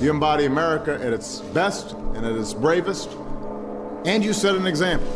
[0.00, 3.10] You embody America at its best and at its bravest,
[4.06, 5.08] and you set an example.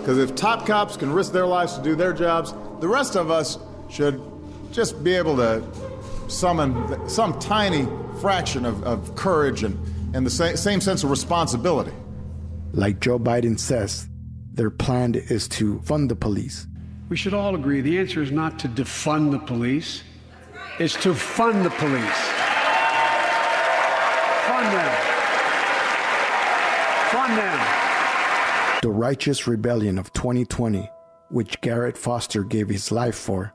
[0.00, 3.30] Because if top cops can risk their lives to do their jobs, the rest of
[3.30, 4.20] us should
[4.70, 5.62] just be able to
[6.28, 7.86] summon some tiny
[8.20, 9.78] fraction of, of courage and,
[10.14, 11.92] and the sa- same sense of responsibility.
[12.72, 14.08] Like Joe Biden says,
[14.52, 16.66] their plan is to fund the police.
[17.08, 20.02] We should all agree the answer is not to defund the police,
[20.78, 22.20] it's to fund the police.
[24.46, 24.96] Fund them.
[27.10, 28.80] Fund them.
[28.82, 30.90] The righteous rebellion of 2020,
[31.30, 33.54] which Garrett Foster gave his life for,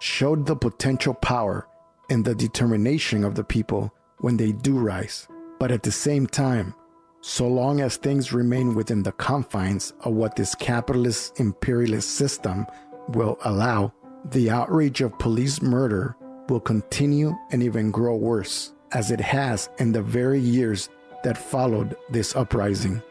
[0.00, 1.66] showed the potential power
[2.10, 5.26] and the determination of the people when they do rise.
[5.58, 6.74] But at the same time,
[7.22, 12.66] so long as things remain within the confines of what this capitalist imperialist system
[13.08, 13.92] will allow,
[14.30, 16.16] the outrage of police murder
[16.48, 20.88] will continue and even grow worse, as it has in the very years
[21.22, 23.02] that followed this uprising.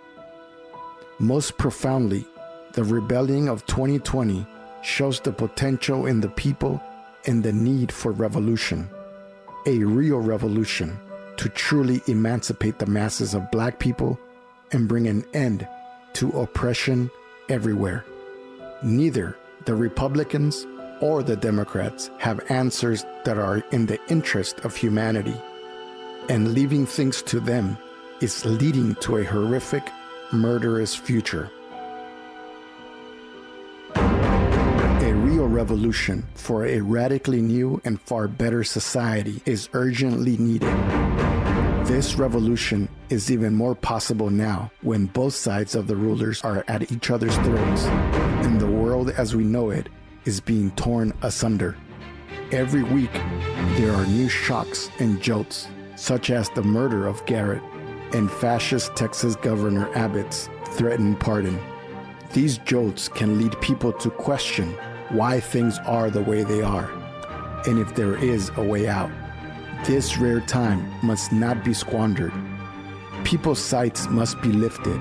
[1.19, 2.25] Most profoundly,
[2.73, 4.45] the rebellion of 2020
[4.81, 6.81] shows the potential in the people
[7.25, 8.89] and the need for revolution,
[9.65, 10.97] a real revolution
[11.37, 14.19] to truly emancipate the masses of black people
[14.71, 15.67] and bring an end
[16.13, 17.09] to oppression
[17.49, 18.05] everywhere.
[18.83, 20.65] Neither the Republicans
[21.01, 25.39] or the Democrats have answers that are in the interest of humanity,
[26.29, 27.77] and leaving things to them
[28.21, 29.83] is leading to a horrific,
[30.31, 31.49] murderous future.
[35.49, 40.69] Revolution for a radically new and far better society is urgently needed.
[41.85, 46.91] This revolution is even more possible now when both sides of the rulers are at
[46.91, 47.85] each other's throats
[48.45, 49.89] and the world as we know it
[50.25, 51.75] is being torn asunder.
[52.51, 53.13] Every week,
[53.77, 57.63] there are new shocks and jolts, such as the murder of Garrett
[58.13, 61.59] and fascist Texas Governor Abbott's threatened pardon.
[62.33, 64.77] These jolts can lead people to question
[65.09, 66.89] why things are the way they are,
[67.67, 69.11] and if there is a way out.
[69.85, 72.33] This rare time must not be squandered.
[73.23, 74.99] People's sights must be lifted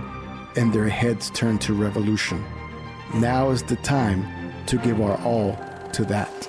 [0.58, 2.44] and their heads turned to revolution.
[3.14, 4.26] Now is the time
[4.66, 5.56] to give our all
[5.92, 6.48] to that.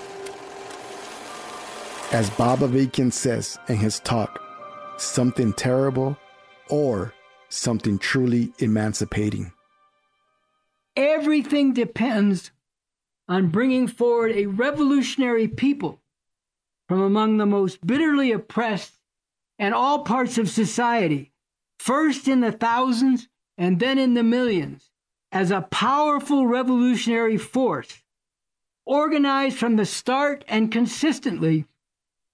[2.11, 4.41] As Bob Avakian says in his talk,
[4.97, 6.17] something terrible
[6.69, 7.13] or
[7.49, 9.51] something truly emancipating.
[10.95, 12.51] Everything depends
[13.29, 16.01] on bringing forward a revolutionary people
[16.87, 18.95] from among the most bitterly oppressed
[19.59, 21.31] and all parts of society,
[21.77, 24.89] first in the thousands and then in the millions,
[25.31, 28.03] as a powerful revolutionary force,
[28.85, 31.65] organized from the start and consistently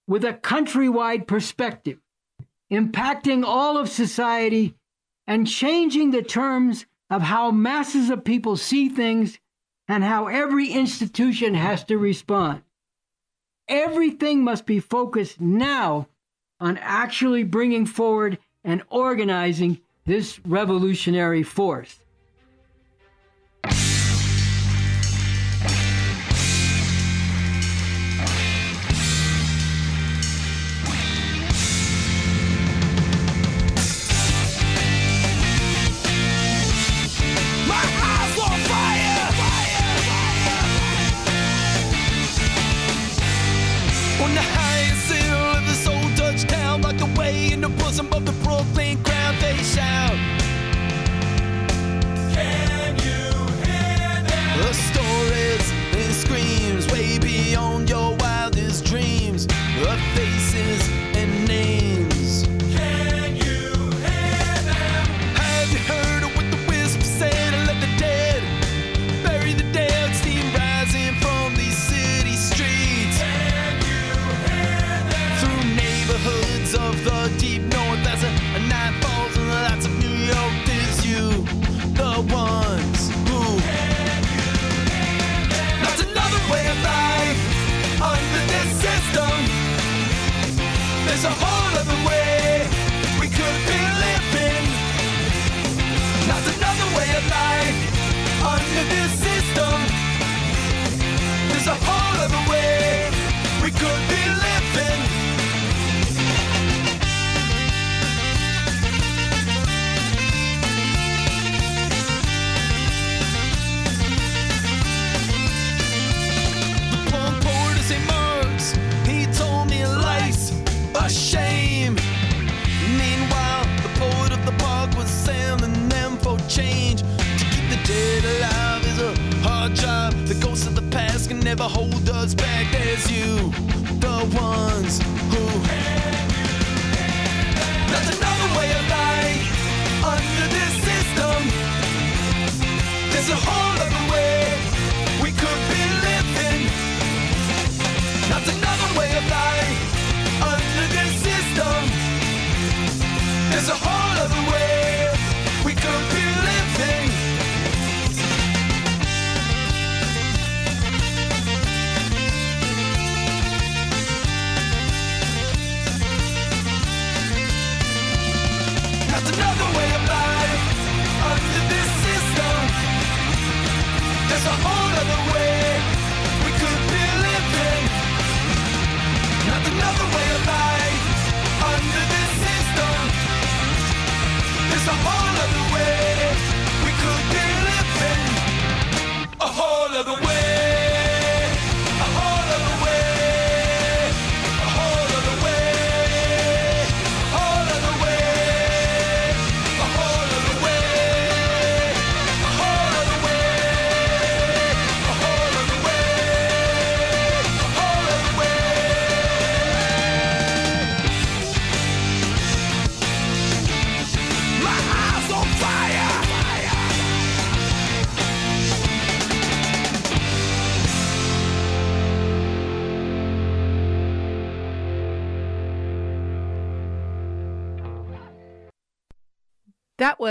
[0.08, 1.98] with a countrywide perspective,
[2.72, 4.74] impacting all of society
[5.26, 9.38] and changing the terms of how masses of people see things
[9.88, 12.62] and how every institution has to respond.
[13.68, 16.08] Everything must be focused now
[16.60, 22.00] on actually bringing forward and organizing this revolutionary force.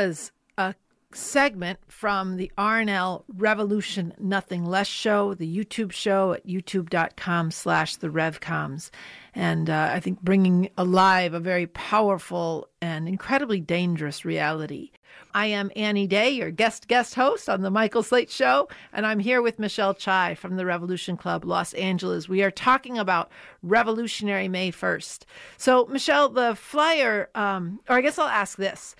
[0.08, 0.76] was a
[1.14, 8.10] segment from the RNL Revolution Nothing Less show, the YouTube show at youtube.com slash the
[8.10, 8.92] RevComs.
[9.34, 14.92] And uh, I think bringing alive a very powerful and incredibly dangerous reality.
[15.34, 19.20] I am Annie Day, your guest guest host on The Michael Slate Show, and I'm
[19.20, 22.30] here with Michelle Chai from the Revolution Club Los Angeles.
[22.30, 23.30] We are talking about
[23.62, 25.24] Revolutionary May 1st.
[25.58, 28.96] So, Michelle, the flyer, um, or I guess I'll ask this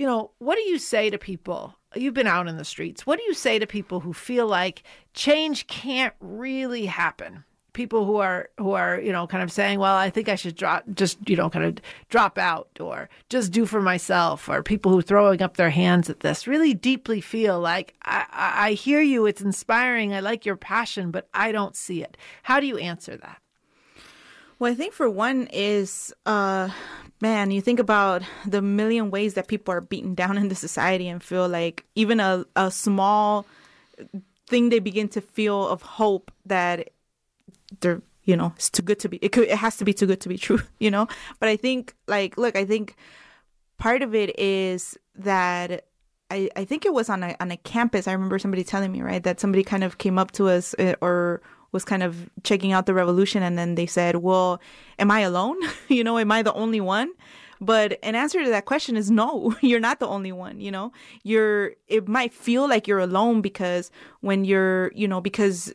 [0.00, 1.74] you know, what do you say to people?
[1.94, 3.06] You've been out in the streets.
[3.06, 4.82] What do you say to people who feel like
[5.12, 7.44] change can't really happen?
[7.74, 10.56] People who are who are you know kind of saying, well, I think I should
[10.56, 14.90] drop, just you know, kind of drop out, or just do for myself, or people
[14.90, 19.02] who throwing up their hands at this really deeply feel like I, I, I hear
[19.02, 22.16] you, it's inspiring, I like your passion, but I don't see it.
[22.44, 23.42] How do you answer that?
[24.58, 26.70] Well, I think for one is uh,
[27.20, 31.08] man, you think about the million ways that people are beaten down in the society
[31.08, 33.46] and feel like even a, a small
[34.46, 36.90] thing they begin to feel of hope that
[37.80, 40.06] they're, you know, it's too good to be, it could, it has to be too
[40.06, 41.06] good to be true, you know?
[41.38, 42.96] But I think, like, look, I think
[43.78, 45.84] part of it is that
[46.30, 48.06] I, I think it was on a on a campus.
[48.06, 50.94] I remember somebody telling me right that somebody kind of came up to us uh,
[51.00, 51.42] or
[51.72, 54.60] was kind of checking out the revolution, and then they said, "Well,
[54.98, 55.56] am I alone?
[55.88, 57.10] you know, am I the only one?"
[57.60, 60.92] But an answer to that question is no, you're not the only one, you know.
[61.22, 63.90] You're it might feel like you're alone because
[64.20, 65.74] when you're, you know, because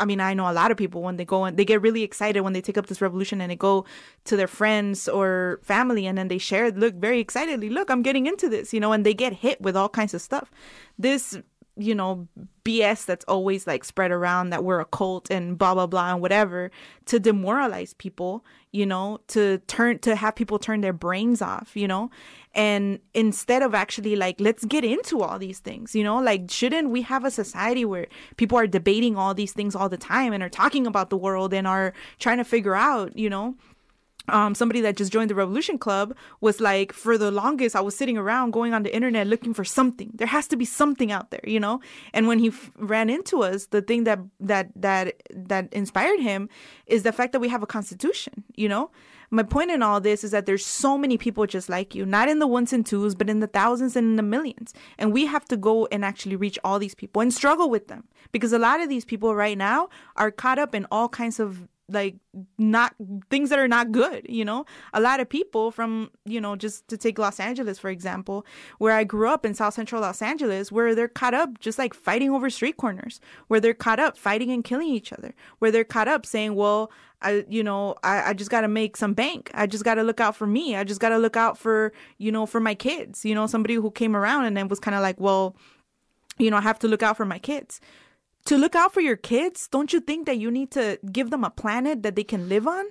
[0.00, 2.02] I mean, I know a lot of people when they go and they get really
[2.02, 3.84] excited when they take up this revolution and they go
[4.24, 8.26] to their friends or family and then they share, look very excitedly, look, I'm getting
[8.26, 10.50] into this, you know, and they get hit with all kinds of stuff.
[10.98, 11.38] This,
[11.76, 12.28] you know,
[12.64, 16.20] BS that's always like spread around that we're a cult and blah, blah, blah, and
[16.20, 16.70] whatever
[17.06, 21.88] to demoralize people, you know, to turn, to have people turn their brains off, you
[21.88, 22.10] know,
[22.54, 26.90] and instead of actually like, let's get into all these things, you know, like, shouldn't
[26.90, 28.06] we have a society where
[28.36, 31.54] people are debating all these things all the time and are talking about the world
[31.54, 33.56] and are trying to figure out, you know,
[34.28, 37.96] um, somebody that just joined the Revolution Club was like, for the longest, I was
[37.96, 40.10] sitting around going on the internet looking for something.
[40.14, 41.80] There has to be something out there, you know.
[42.12, 46.48] And when he f- ran into us, the thing that that that that inspired him
[46.86, 48.90] is the fact that we have a constitution, you know.
[49.34, 52.28] My point in all this is that there's so many people just like you, not
[52.28, 54.74] in the ones and twos, but in the thousands and in the millions.
[54.98, 58.04] And we have to go and actually reach all these people and struggle with them
[58.30, 61.66] because a lot of these people right now are caught up in all kinds of
[61.88, 62.16] like
[62.58, 62.94] not
[63.28, 64.64] things that are not good you know
[64.94, 68.46] a lot of people from you know just to take los angeles for example
[68.78, 71.92] where i grew up in south central los angeles where they're caught up just like
[71.94, 75.84] fighting over street corners where they're caught up fighting and killing each other where they're
[75.84, 76.90] caught up saying well
[77.24, 79.48] I, you know, I, I just got to make some bank.
[79.54, 80.74] I just got to look out for me.
[80.74, 83.24] I just got to look out for, you know, for my kids.
[83.24, 85.54] You know, somebody who came around and then was kind of like, well,
[86.38, 87.80] you know, I have to look out for my kids
[88.46, 91.44] to look out for your kids, don't you think that you need to give them
[91.44, 92.86] a planet that they can live on?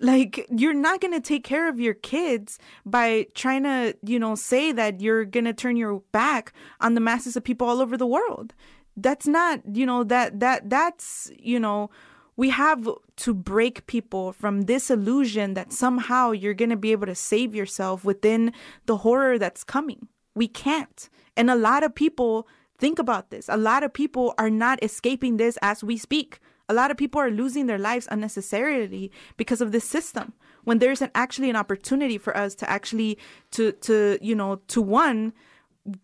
[0.00, 4.36] Like, you're not going to take care of your kids by trying to, you know,
[4.36, 7.96] say that you're going to turn your back on the masses of people all over
[7.96, 8.54] the world.
[8.96, 11.90] That's not, you know, that, that, that's, you know,
[12.36, 17.06] we have to break people from this illusion that somehow you're going to be able
[17.06, 18.52] to save yourself within
[18.86, 20.06] the horror that's coming.
[20.36, 21.08] We can't.
[21.36, 22.46] And a lot of people
[22.78, 23.48] Think about this.
[23.48, 26.38] A lot of people are not escaping this as we speak.
[26.68, 30.32] A lot of people are losing their lives unnecessarily because of this system.
[30.64, 33.18] When there's an actually an opportunity for us to actually
[33.52, 35.32] to to you know to one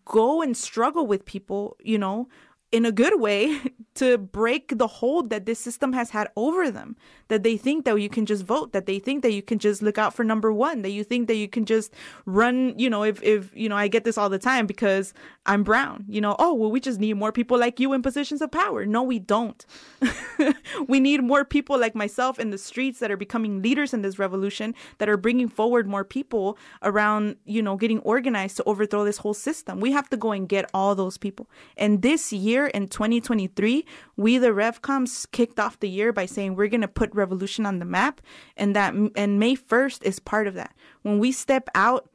[0.05, 2.27] go and struggle with people, you know,
[2.71, 3.59] in a good way
[3.95, 6.95] to break the hold that this system has had over them.
[7.27, 9.81] That they think that you can just vote, that they think that you can just
[9.81, 11.93] look out for number one, that you think that you can just
[12.25, 15.13] run, you know, if, if, you know, I get this all the time because
[15.45, 18.41] I'm brown, you know, oh, well, we just need more people like you in positions
[18.41, 18.85] of power.
[18.85, 19.65] No, we don't.
[20.87, 24.19] we need more people like myself in the streets that are becoming leaders in this
[24.19, 29.17] revolution, that are bringing forward more people around, you know, getting organized to overthrow this
[29.17, 29.79] whole system.
[29.79, 31.49] We have to go and get all those people.
[31.77, 33.85] And this year in 2023,
[34.17, 37.79] we the RevComs kicked off the year by saying we're going to put revolution on
[37.79, 38.21] the map,
[38.57, 40.75] and that and May 1st is part of that.
[41.01, 42.09] When we step out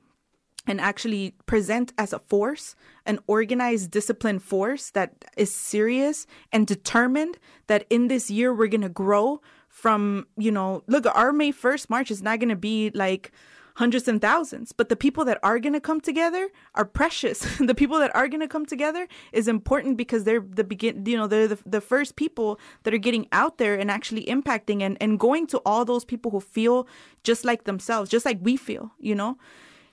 [0.67, 2.75] and actually present as a force,
[3.07, 8.81] an organized, disciplined force that is serious and determined that in this year we're going
[8.83, 12.91] to grow from, you know, look, our May 1st march is not going to be
[12.95, 13.33] like
[13.77, 17.39] hundreds and thousands, but the people that are going to come together are precious.
[17.61, 21.17] the people that are going to come together is important because they're the begin, you
[21.17, 24.99] know, they're the, the first people that are getting out there and actually impacting and,
[25.01, 26.87] and going to all those people who feel
[27.25, 29.39] just like themselves, just like we feel, you know?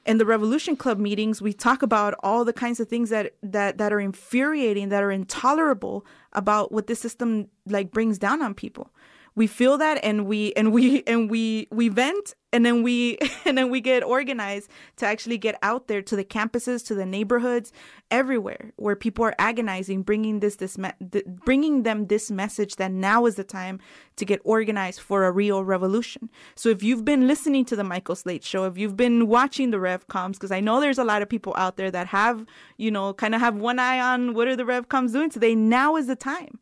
[0.08, 3.78] In the revolution club meetings we talk about all the kinds of things that that
[3.78, 8.90] that are infuriating that are intolerable about what this system like brings down on people
[9.38, 13.56] we feel that and we and we and we we vent and then we and
[13.56, 17.72] then we get organized to actually get out there to the campuses to the neighborhoods
[18.10, 22.92] everywhere where people are agonizing bringing this this me- th- bringing them this message that
[22.92, 23.80] now is the time
[24.16, 26.32] to get organized for a real revolution.
[26.56, 29.78] So if you've been listening to the michael slate show if you've been watching the
[29.78, 32.44] revcoms because i know there's a lot of people out there that have
[32.78, 35.96] you know kind of have one eye on what are the revcoms doing today now
[35.96, 36.58] is the time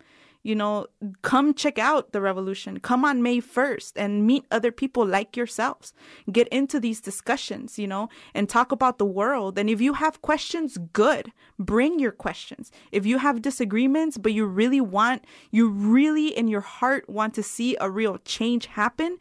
[0.46, 0.86] You know,
[1.24, 2.80] come check out the revolution.
[2.80, 5.92] Come on May 1st and meet other people like yourselves.
[6.32, 9.58] Get into these discussions, you know, and talk about the world.
[9.58, 11.32] And if you have questions, good.
[11.58, 12.72] Bring your questions.
[12.92, 17.42] If you have disagreements, but you really want, you really in your heart want to
[17.42, 19.18] see a real change happen,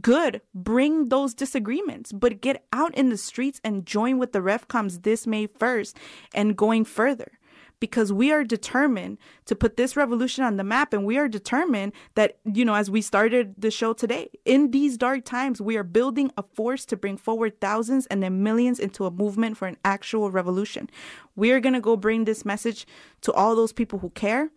[0.00, 0.42] good.
[0.54, 5.26] Bring those disagreements, but get out in the streets and join with the RevComs this
[5.26, 5.94] May 1st
[6.34, 7.32] and going further
[7.80, 11.92] because we are determined to put this revolution on the map and we are determined
[12.14, 15.84] that you know as we started the show today in these dark times we are
[15.84, 19.76] building a force to bring forward thousands and then millions into a movement for an
[19.84, 20.88] actual revolution.
[21.36, 22.86] We are going to go bring this message
[23.22, 24.50] to all those people who care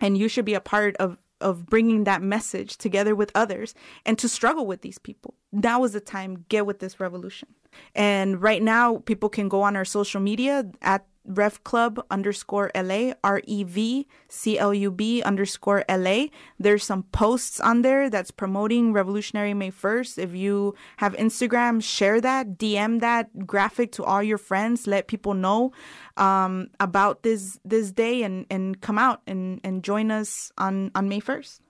[0.00, 3.74] and you should be a part of of bringing that message together with others
[4.06, 5.34] and to struggle with these people.
[5.50, 6.46] Now is the time.
[6.48, 7.48] Get with this revolution.
[7.94, 13.12] And right now people can go on our social media at Rev Club underscore LA,
[13.22, 16.26] R E V C L U B underscore LA.
[16.58, 20.18] There's some posts on there that's promoting Revolutionary May 1st.
[20.18, 25.34] If you have Instagram, share that, DM that graphic to all your friends, let people
[25.34, 25.72] know
[26.16, 31.08] um, about this this day and, and come out and, and join us on, on
[31.08, 31.60] May 1st.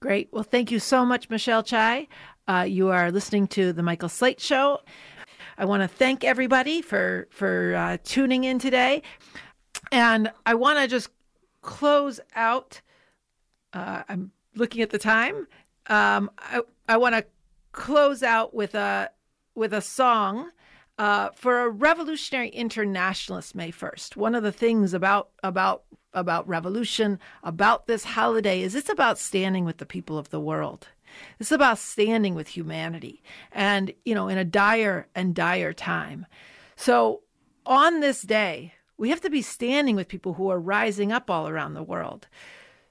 [0.00, 0.28] Great.
[0.30, 2.06] Well, thank you so much, Michelle Chai.
[2.46, 4.80] Uh, you are listening to The Michael Slate Show.
[5.58, 9.02] I want to thank everybody for for uh, tuning in today,
[9.90, 11.08] and I want to just
[11.62, 12.80] close out.
[13.72, 15.46] Uh, I'm looking at the time.
[15.86, 17.24] Um, I I want to
[17.72, 19.10] close out with a
[19.54, 20.50] with a song.
[20.98, 24.16] Uh, for a revolutionary internationalist May 1st.
[24.16, 25.82] One of the things about about
[26.14, 30.88] about revolution, about this holiday is it's about standing with the people of the world.
[31.38, 36.26] This is about standing with humanity and, you know, in a dire and dire time.
[36.76, 37.22] So
[37.64, 41.48] on this day, we have to be standing with people who are rising up all
[41.48, 42.28] around the world.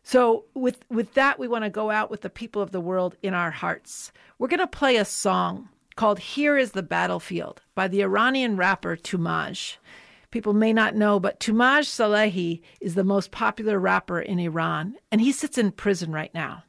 [0.03, 3.15] So with with that we want to go out with the people of the world
[3.23, 4.11] in our hearts.
[4.37, 8.97] We're going to play a song called Here is the Battlefield by the Iranian rapper
[8.97, 9.77] Tumaj.
[10.29, 15.21] People may not know, but Tumaj Salehi is the most popular rapper in Iran, and
[15.21, 16.64] he sits in prison right now.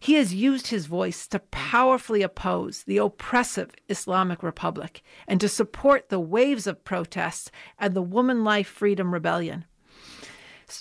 [0.00, 6.08] He has used his voice to powerfully oppose the oppressive Islamic Republic and to support
[6.08, 9.64] the waves of protests and the Woman Life Freedom Rebellion.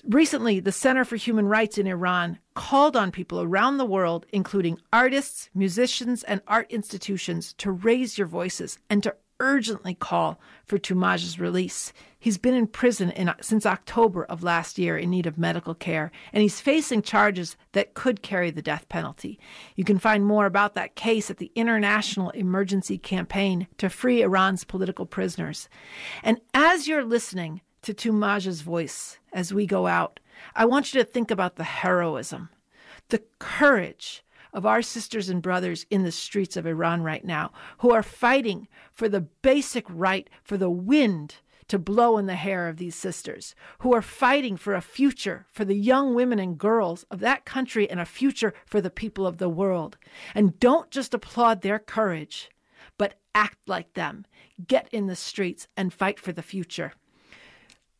[0.04, 4.80] Recently, the Center for Human Rights in Iran called on people around the world, including
[4.92, 11.40] artists, musicians, and art institutions, to raise your voices and to urgently call for Tumaj's
[11.40, 11.94] release.
[12.20, 16.12] He's been in prison in, since October of last year in need of medical care,
[16.34, 19.40] and he's facing charges that could carry the death penalty.
[19.76, 24.64] You can find more about that case at the International Emergency Campaign to Free Iran's
[24.64, 25.70] Political Prisoners.
[26.24, 30.20] And as you're listening to Tumaj's voice as we go out,
[30.56, 32.50] I want you to think about the heroism,
[33.10, 34.24] the courage,
[34.56, 38.68] of our sisters and brothers in the streets of Iran right now who are fighting
[38.92, 41.36] for the basic right for the wind
[41.68, 45.66] to blow in the hair of these sisters, who are fighting for a future for
[45.66, 49.40] the young women and girls of that country and a future for the people of
[49.40, 49.98] the world.
[50.34, 52.50] And don't just applaud their courage,
[52.98, 54.26] but act like them.
[54.68, 56.94] Get in the streets and fight for the future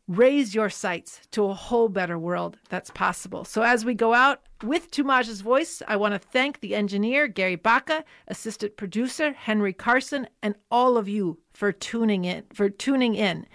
[0.08, 3.44] raise your sights to a whole better world that's possible.
[3.44, 7.56] So as we go out with Tumaj's voice, I want to thank the engineer Gary
[7.56, 13.46] Baca, assistant producer Henry Carson, and all of you for tuning in for tuning in.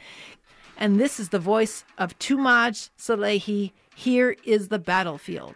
[0.77, 3.73] And this is the voice of Tumaj Salehi.
[3.95, 5.55] Here is the battlefield.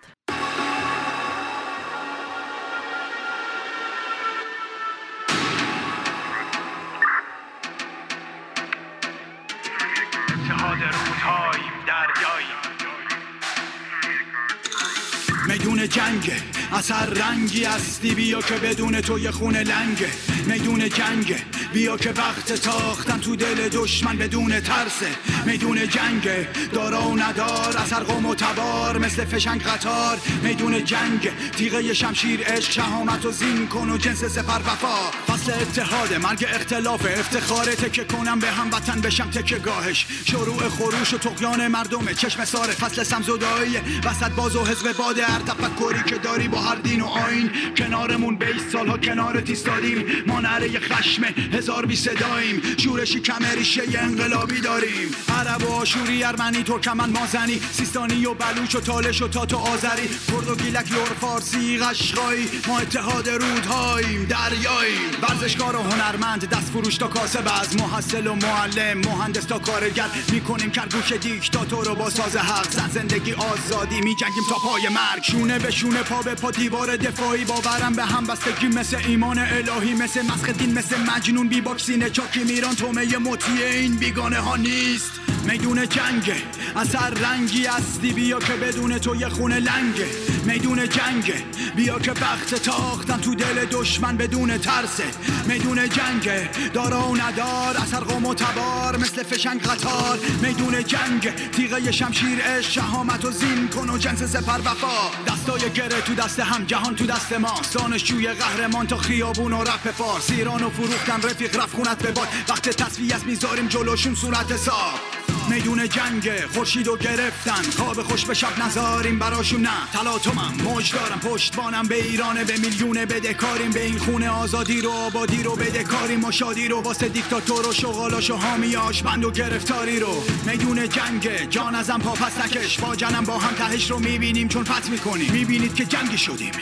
[15.65, 16.33] میدون جنگ
[16.73, 20.09] اثر رنگی هستی بیا که بدون تو یه خونه لنگه.
[20.47, 21.35] میدون جنگ
[21.75, 25.07] بیا که وقت تاختن تو دل دشمن بدون ترسه.
[25.47, 26.29] میدون جنگ
[26.73, 30.19] دارا و ندار اثر قوم و تبار مثل فشنگ قطار.
[30.43, 35.11] میدون جنگ تیغه شمشیر عشق شهامت و زین کن و جنس سپر وفا.
[35.29, 40.07] فصل اتحاد مرگ اختلاف افتخار تکه کنم به هم وطن بشم تکه گاهش.
[40.25, 45.41] شروع خروش و تقیان مردمه چشم سار فصل سمزدایی وسط باز و حزب باد هر
[45.41, 47.51] تفکری که داری با هر دین و آین.
[47.77, 50.05] کنارمون بیست سالها کنار تیستادیم.
[50.27, 51.25] ما نره خشم
[51.65, 52.63] هزار بی صداییم.
[52.79, 55.09] شورشی کمریشه یه انقلابی داریم.
[55.39, 60.09] عرب و آشوری ارمنی ترکمن مازنی سیستانی و بلوچ و تالش و تات و آذری.
[60.29, 62.49] کرد و گیلک لور فارسی قشقایی.
[62.69, 65.11] ما اتحاد رودهاییم دریاییم.
[65.23, 67.77] ورزشکار و هنرمند دست فروش تا کاسب از.
[67.77, 70.09] محصل و معلم مهندس تا کارگر.
[70.33, 72.71] می‌کنیم کرگوش دیکتاتور رو با ساز حق.
[72.71, 75.23] زن زندگی آزادی میجنگیم تا پای مرگ.
[75.23, 77.45] شونه به شونه پا به پا دیوار دفاعی.
[77.45, 81.54] باورم به هم بستگی مثل ایمان الهی مثل مسخ دین مثل مجنون.
[81.55, 85.21] بی باکسینه چاکی میران تومه مطیع این بیگانه ها نیست.
[85.45, 86.37] میدون جنگه
[86.77, 90.07] اثر رنگی هستی بیا که بدون تو یه خونه لنگه
[90.45, 91.45] میدون جنگه
[91.77, 95.05] بیا که بخت تاختم تو دل دشمن بدون ترسه
[95.47, 100.19] میدون جنگه دارا و ندار اثر قوم تبار مثل فشنگ قطار.
[100.43, 105.11] میدون جنگه تیغه شمشیر عشق شهامت و زین کن و جنس سپر وفا.
[105.27, 107.61] دستای گره تو دست هم جهان تو دست ما.
[107.73, 112.29] دانشجوی قهرمان تا خیابون و رپ فارس ایران و فروختن رفیق رفت خونت به باد.
[112.49, 115.01] وقت تصفیه می‌ذاریم جلوشون صورت حساب.
[115.49, 117.63] میدون جنگ خورشید و گرفتن.
[117.77, 119.71] خواب خوش به شب نذاریم براشون نه.
[119.93, 120.55] تلاطمم.
[120.65, 125.57] موج دارم پشتوانم به ایرانه به میلیونه بدهکاریم به این خونه آزادی رو آبادی رو
[125.57, 129.03] بدهکاریم و شادی رو واسه دیکتاتور و شغالاش و حامیاش.
[129.03, 130.25] بند و گرفتاری رو.
[130.47, 132.79] میدون جنگ جان ازم پا پس نکش.
[132.79, 135.33] با جنم با هم تهش رو می‌بینیم چون فت می‌کنیم.
[135.33, 136.53] می‌بینید که جنگی شدیم.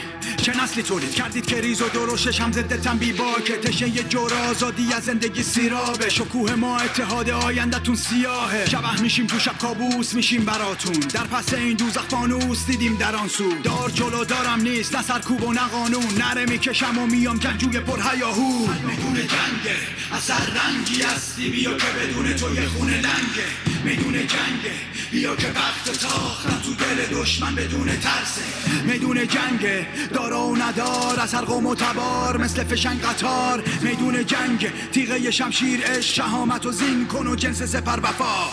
[0.42, 4.34] چه نسلی تولید کردید که ریز و درشش هم ضد تنبی باکه تشه یه جور
[4.34, 6.08] آزادی از زندگی سیرابه.
[6.08, 8.66] شکوه ما اتحاد آیندهتون سیاهه.
[8.70, 10.92] شبه میشیم تو شب کابوس میشیم براتون.
[10.92, 13.54] در پس این دوزخ فانوس دیدیم در آن سو.
[13.62, 16.14] دار جلو دارم نیست نه سرکوب و نه قانون.
[16.18, 18.58] نره می‌کشم و میام جنگجوی پر هیاهو.
[18.58, 19.76] میدون جنگه
[20.12, 21.48] اثر رنگی هستی.
[21.50, 24.74] بیا که بدون تو یه خونه لنگه میدون جنگه.
[25.10, 28.42] بیا که وقت تاختم تو دل دشمن بدون ترسه.
[28.84, 29.86] میدون جنگه.
[30.14, 33.62] دارا و ندار از هر قوم و تبار مثل فشنگ قطار.
[33.82, 38.50] میدون جنگ تیغه شمشیر عشق شهامت و زین کن و جنس سپر وفا.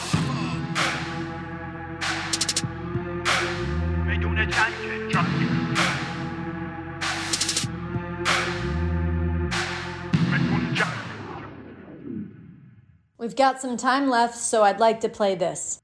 [4.05, 5.59] میدون جنگ
[13.20, 15.82] We've got some time left, so I'd like to play this.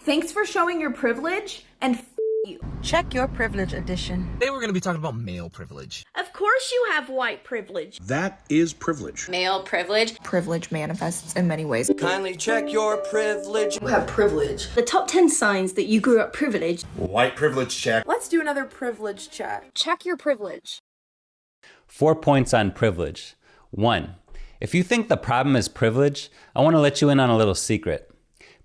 [0.00, 2.08] Thanks for showing your privilege and f-
[2.44, 2.58] you.
[2.82, 4.28] Check your privilege edition.
[4.32, 6.04] Today we're going to be talking about male privilege.
[6.18, 8.00] Of course you have white privilege.
[8.00, 9.28] That is privilege.
[9.28, 10.18] Male privilege.
[10.24, 11.88] Privilege manifests in many ways.
[11.96, 13.80] Kindly check your privilege.
[13.80, 14.68] You have privilege.
[14.74, 16.84] The top 10 signs that you grew up privileged.
[16.96, 18.04] White privilege check.
[18.08, 19.72] Let's do another privilege check.
[19.72, 20.80] Check your privilege.
[21.86, 23.36] Four points on privilege.
[23.70, 24.16] One,
[24.62, 27.36] if you think the problem is privilege, I want to let you in on a
[27.36, 28.08] little secret.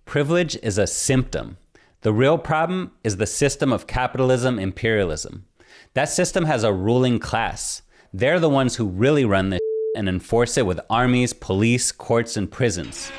[0.05, 1.57] Privilege is a symptom.
[2.01, 5.47] The real problem is the system of capitalism imperialism.
[5.95, 7.81] That system has a ruling class.
[8.13, 9.59] They're the ones who really run this
[9.95, 13.11] and enforce it with armies, police, courts, and prisons.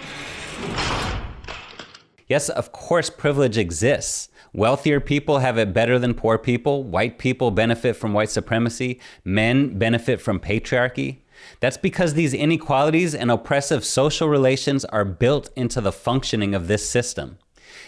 [2.29, 4.29] Yes, of course, privilege exists.
[4.53, 6.85] Wealthier people have it better than poor people.
[6.85, 9.01] White people benefit from white supremacy.
[9.25, 11.23] Men benefit from patriarchy.
[11.61, 16.89] That's because these inequalities and oppressive social relations are built into the functioning of this
[16.89, 17.39] system.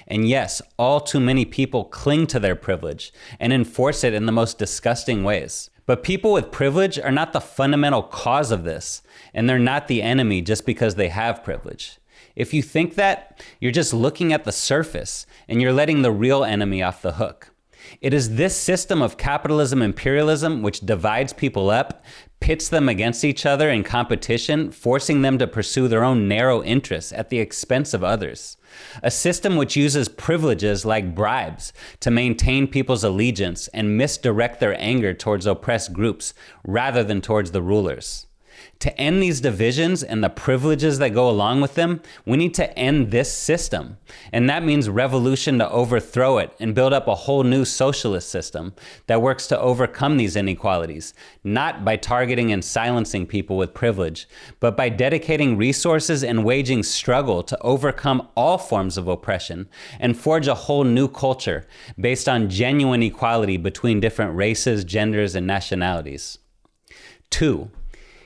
[0.06, 4.32] And yes, all too many people cling to their privilege and enforce it in the
[4.32, 5.70] most disgusting ways.
[5.86, 9.02] But people with privilege are not the fundamental cause of this,
[9.34, 11.98] and they're not the enemy just because they have privilege.
[12.36, 16.44] If you think that, you're just looking at the surface and you're letting the real
[16.44, 17.50] enemy off the hook.
[18.00, 22.04] It is this system of capitalism imperialism which divides people up,
[22.40, 27.12] pits them against each other in competition, forcing them to pursue their own narrow interests
[27.12, 28.56] at the expense of others.
[29.02, 35.12] A system which uses privileges like bribes to maintain people's allegiance and misdirect their anger
[35.12, 36.34] towards oppressed groups
[36.64, 38.26] rather than towards the rulers.
[38.80, 42.78] To end these divisions and the privileges that go along with them, we need to
[42.78, 43.98] end this system.
[44.32, 48.72] And that means revolution to overthrow it and build up a whole new socialist system
[49.06, 51.12] that works to overcome these inequalities,
[51.44, 54.26] not by targeting and silencing people with privilege,
[54.60, 59.68] but by dedicating resources and waging struggle to overcome all forms of oppression
[59.98, 61.66] and forge a whole new culture
[62.00, 66.38] based on genuine equality between different races, genders, and nationalities.
[67.28, 67.70] Two,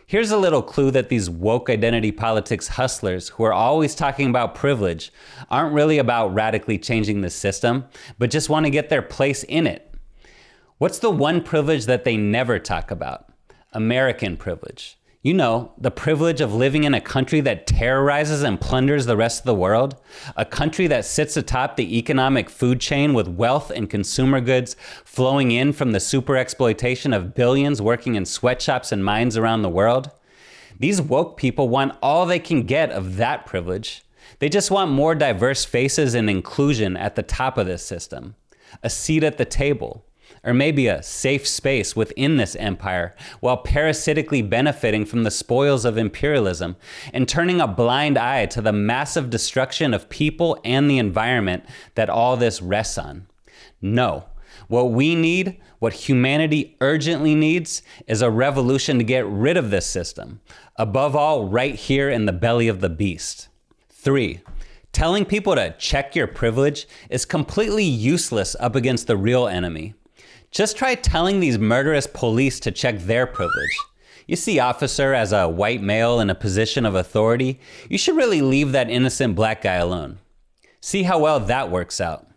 [0.07, 4.55] Here's a little clue that these woke identity politics hustlers, who are always talking about
[4.55, 5.11] privilege,
[5.51, 7.87] aren't really about radically changing the system,
[8.19, 9.95] but just want to get their place in it.
[10.77, 13.33] What's the one privilege that they never talk about?
[13.73, 14.99] American privilege.
[15.25, 19.39] You know, the privilege of living in a country that terrorizes and plunders the rest
[19.41, 19.97] of the world,
[20.37, 25.51] a country that sits atop the economic food chain with wealth and consumer goods flowing
[25.51, 30.11] in from the super exploitation of billions working in sweatshops and mines around the world.
[30.79, 34.05] These woke people want all they can get of that privilege.
[34.41, 38.35] They just want more diverse faces and inclusion at the top of this system,
[38.83, 40.05] a seat at the table,
[40.45, 45.97] or maybe a safe space within this empire while parasitically benefiting from the spoils of
[45.97, 46.77] imperialism
[47.13, 51.65] and turning a blind eye to the massive destruction of people and the environment
[51.95, 53.27] that all this rests on.
[53.81, 54.27] No.
[54.69, 59.87] What we need, what humanity urgently needs, is a revolution to get rid of this
[59.87, 60.41] system.
[60.77, 63.49] Above all, right here in the belly of the beast.
[63.91, 64.41] Three,
[64.93, 69.95] telling people to check your privilege is completely useless up against the real enemy.
[70.55, 73.77] Just try telling these murderous police to check their privilege.
[74.29, 77.59] You see, officer, as a white male in a position of authority,
[77.91, 80.19] you should really leave that innocent black guy alone.
[80.81, 82.29] See how well that works out.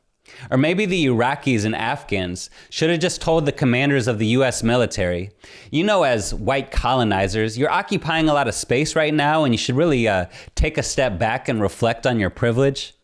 [0.50, 4.64] Or maybe the Iraqis and Afghans should have just told the commanders of the US
[4.64, 5.30] military,
[5.70, 9.60] you know, as white colonizers, you're occupying a lot of space right now and you
[9.60, 12.97] should really uh, take a step back and reflect on your privilege.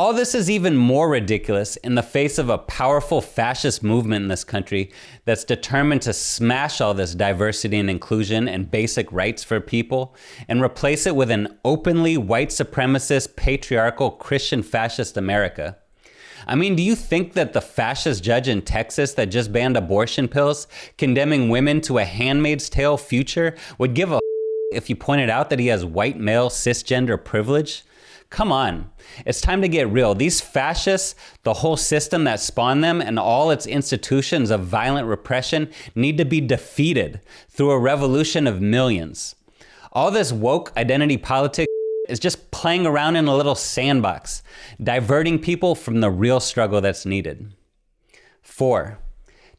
[0.00, 4.28] All this is even more ridiculous in the face of a powerful fascist movement in
[4.28, 4.90] this country
[5.26, 10.16] that's determined to smash all this diversity and inclusion and basic rights for people
[10.48, 15.76] and replace it with an openly white supremacist, patriarchal, Christian fascist America.
[16.46, 20.28] I mean, do you think that the fascist judge in Texas that just banned abortion
[20.28, 24.20] pills, condemning women to a handmaid's tale future, would give a
[24.72, 27.84] if you pointed out that he has white male cisgender privilege?
[28.30, 28.88] Come on.
[29.26, 30.14] It's time to get real.
[30.14, 35.68] These fascists, the whole system that spawned them, and all its institutions of violent repression
[35.96, 39.34] need to be defeated through a revolution of millions.
[39.92, 41.66] All this woke identity politics
[42.08, 44.44] is just playing around in a little sandbox,
[44.80, 47.52] diverting people from the real struggle that's needed.
[48.42, 48.98] Four,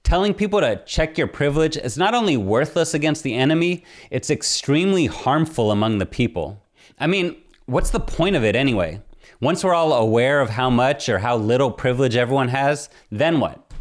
[0.03, 5.07] telling people to check your privilege is not only worthless against the enemy, it's extremely
[5.07, 6.63] harmful among the people.
[6.97, 9.01] I mean, what's the point of it anyway?
[9.39, 13.71] Once we're all aware of how much or how little privilege everyone has, then what?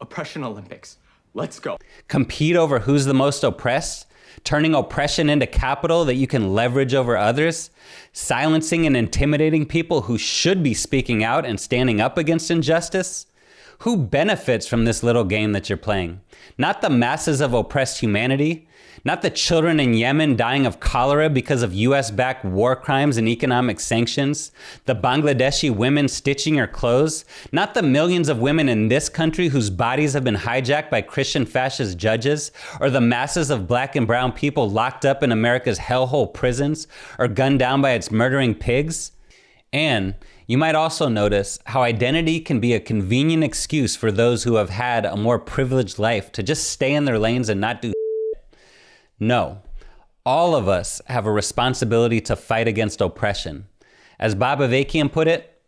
[0.00, 0.98] Oppression Olympics.
[1.34, 1.78] Let's go.
[2.08, 4.06] Compete over who's the most oppressed?
[4.44, 7.70] Turning oppression into capital that you can leverage over others?
[8.12, 13.26] Silencing and intimidating people who should be speaking out and standing up against injustice?
[13.80, 16.20] Who benefits from this little game that you're playing?
[16.58, 18.68] Not the masses of oppressed humanity,
[19.04, 23.28] not the children in Yemen dying of cholera because of US backed war crimes and
[23.28, 24.52] economic sanctions,
[24.84, 29.70] the Bangladeshi women stitching your clothes, not the millions of women in this country whose
[29.70, 34.32] bodies have been hijacked by Christian fascist judges, or the masses of black and brown
[34.32, 36.86] people locked up in America's hellhole prisons
[37.18, 39.12] or gunned down by its murdering pigs.
[39.72, 40.14] And
[40.46, 44.70] you might also notice how identity can be a convenient excuse for those who have
[44.70, 47.92] had a more privileged life to just stay in their lanes and not do.
[49.22, 49.62] No,
[50.26, 53.66] all of us have a responsibility to fight against oppression.
[54.18, 55.62] As Bob Avakian put it,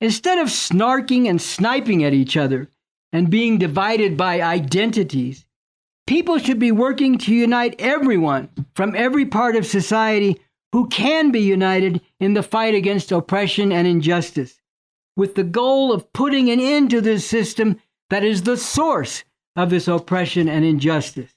[0.00, 2.70] Instead of snarking and sniping at each other
[3.12, 5.44] and being divided by identities,
[6.06, 10.40] people should be working to unite everyone from every part of society
[10.72, 14.58] who can be united in the fight against oppression and injustice,
[15.18, 17.78] with the goal of putting an end to this system
[18.08, 19.22] that is the source
[19.54, 21.35] of this oppression and injustice.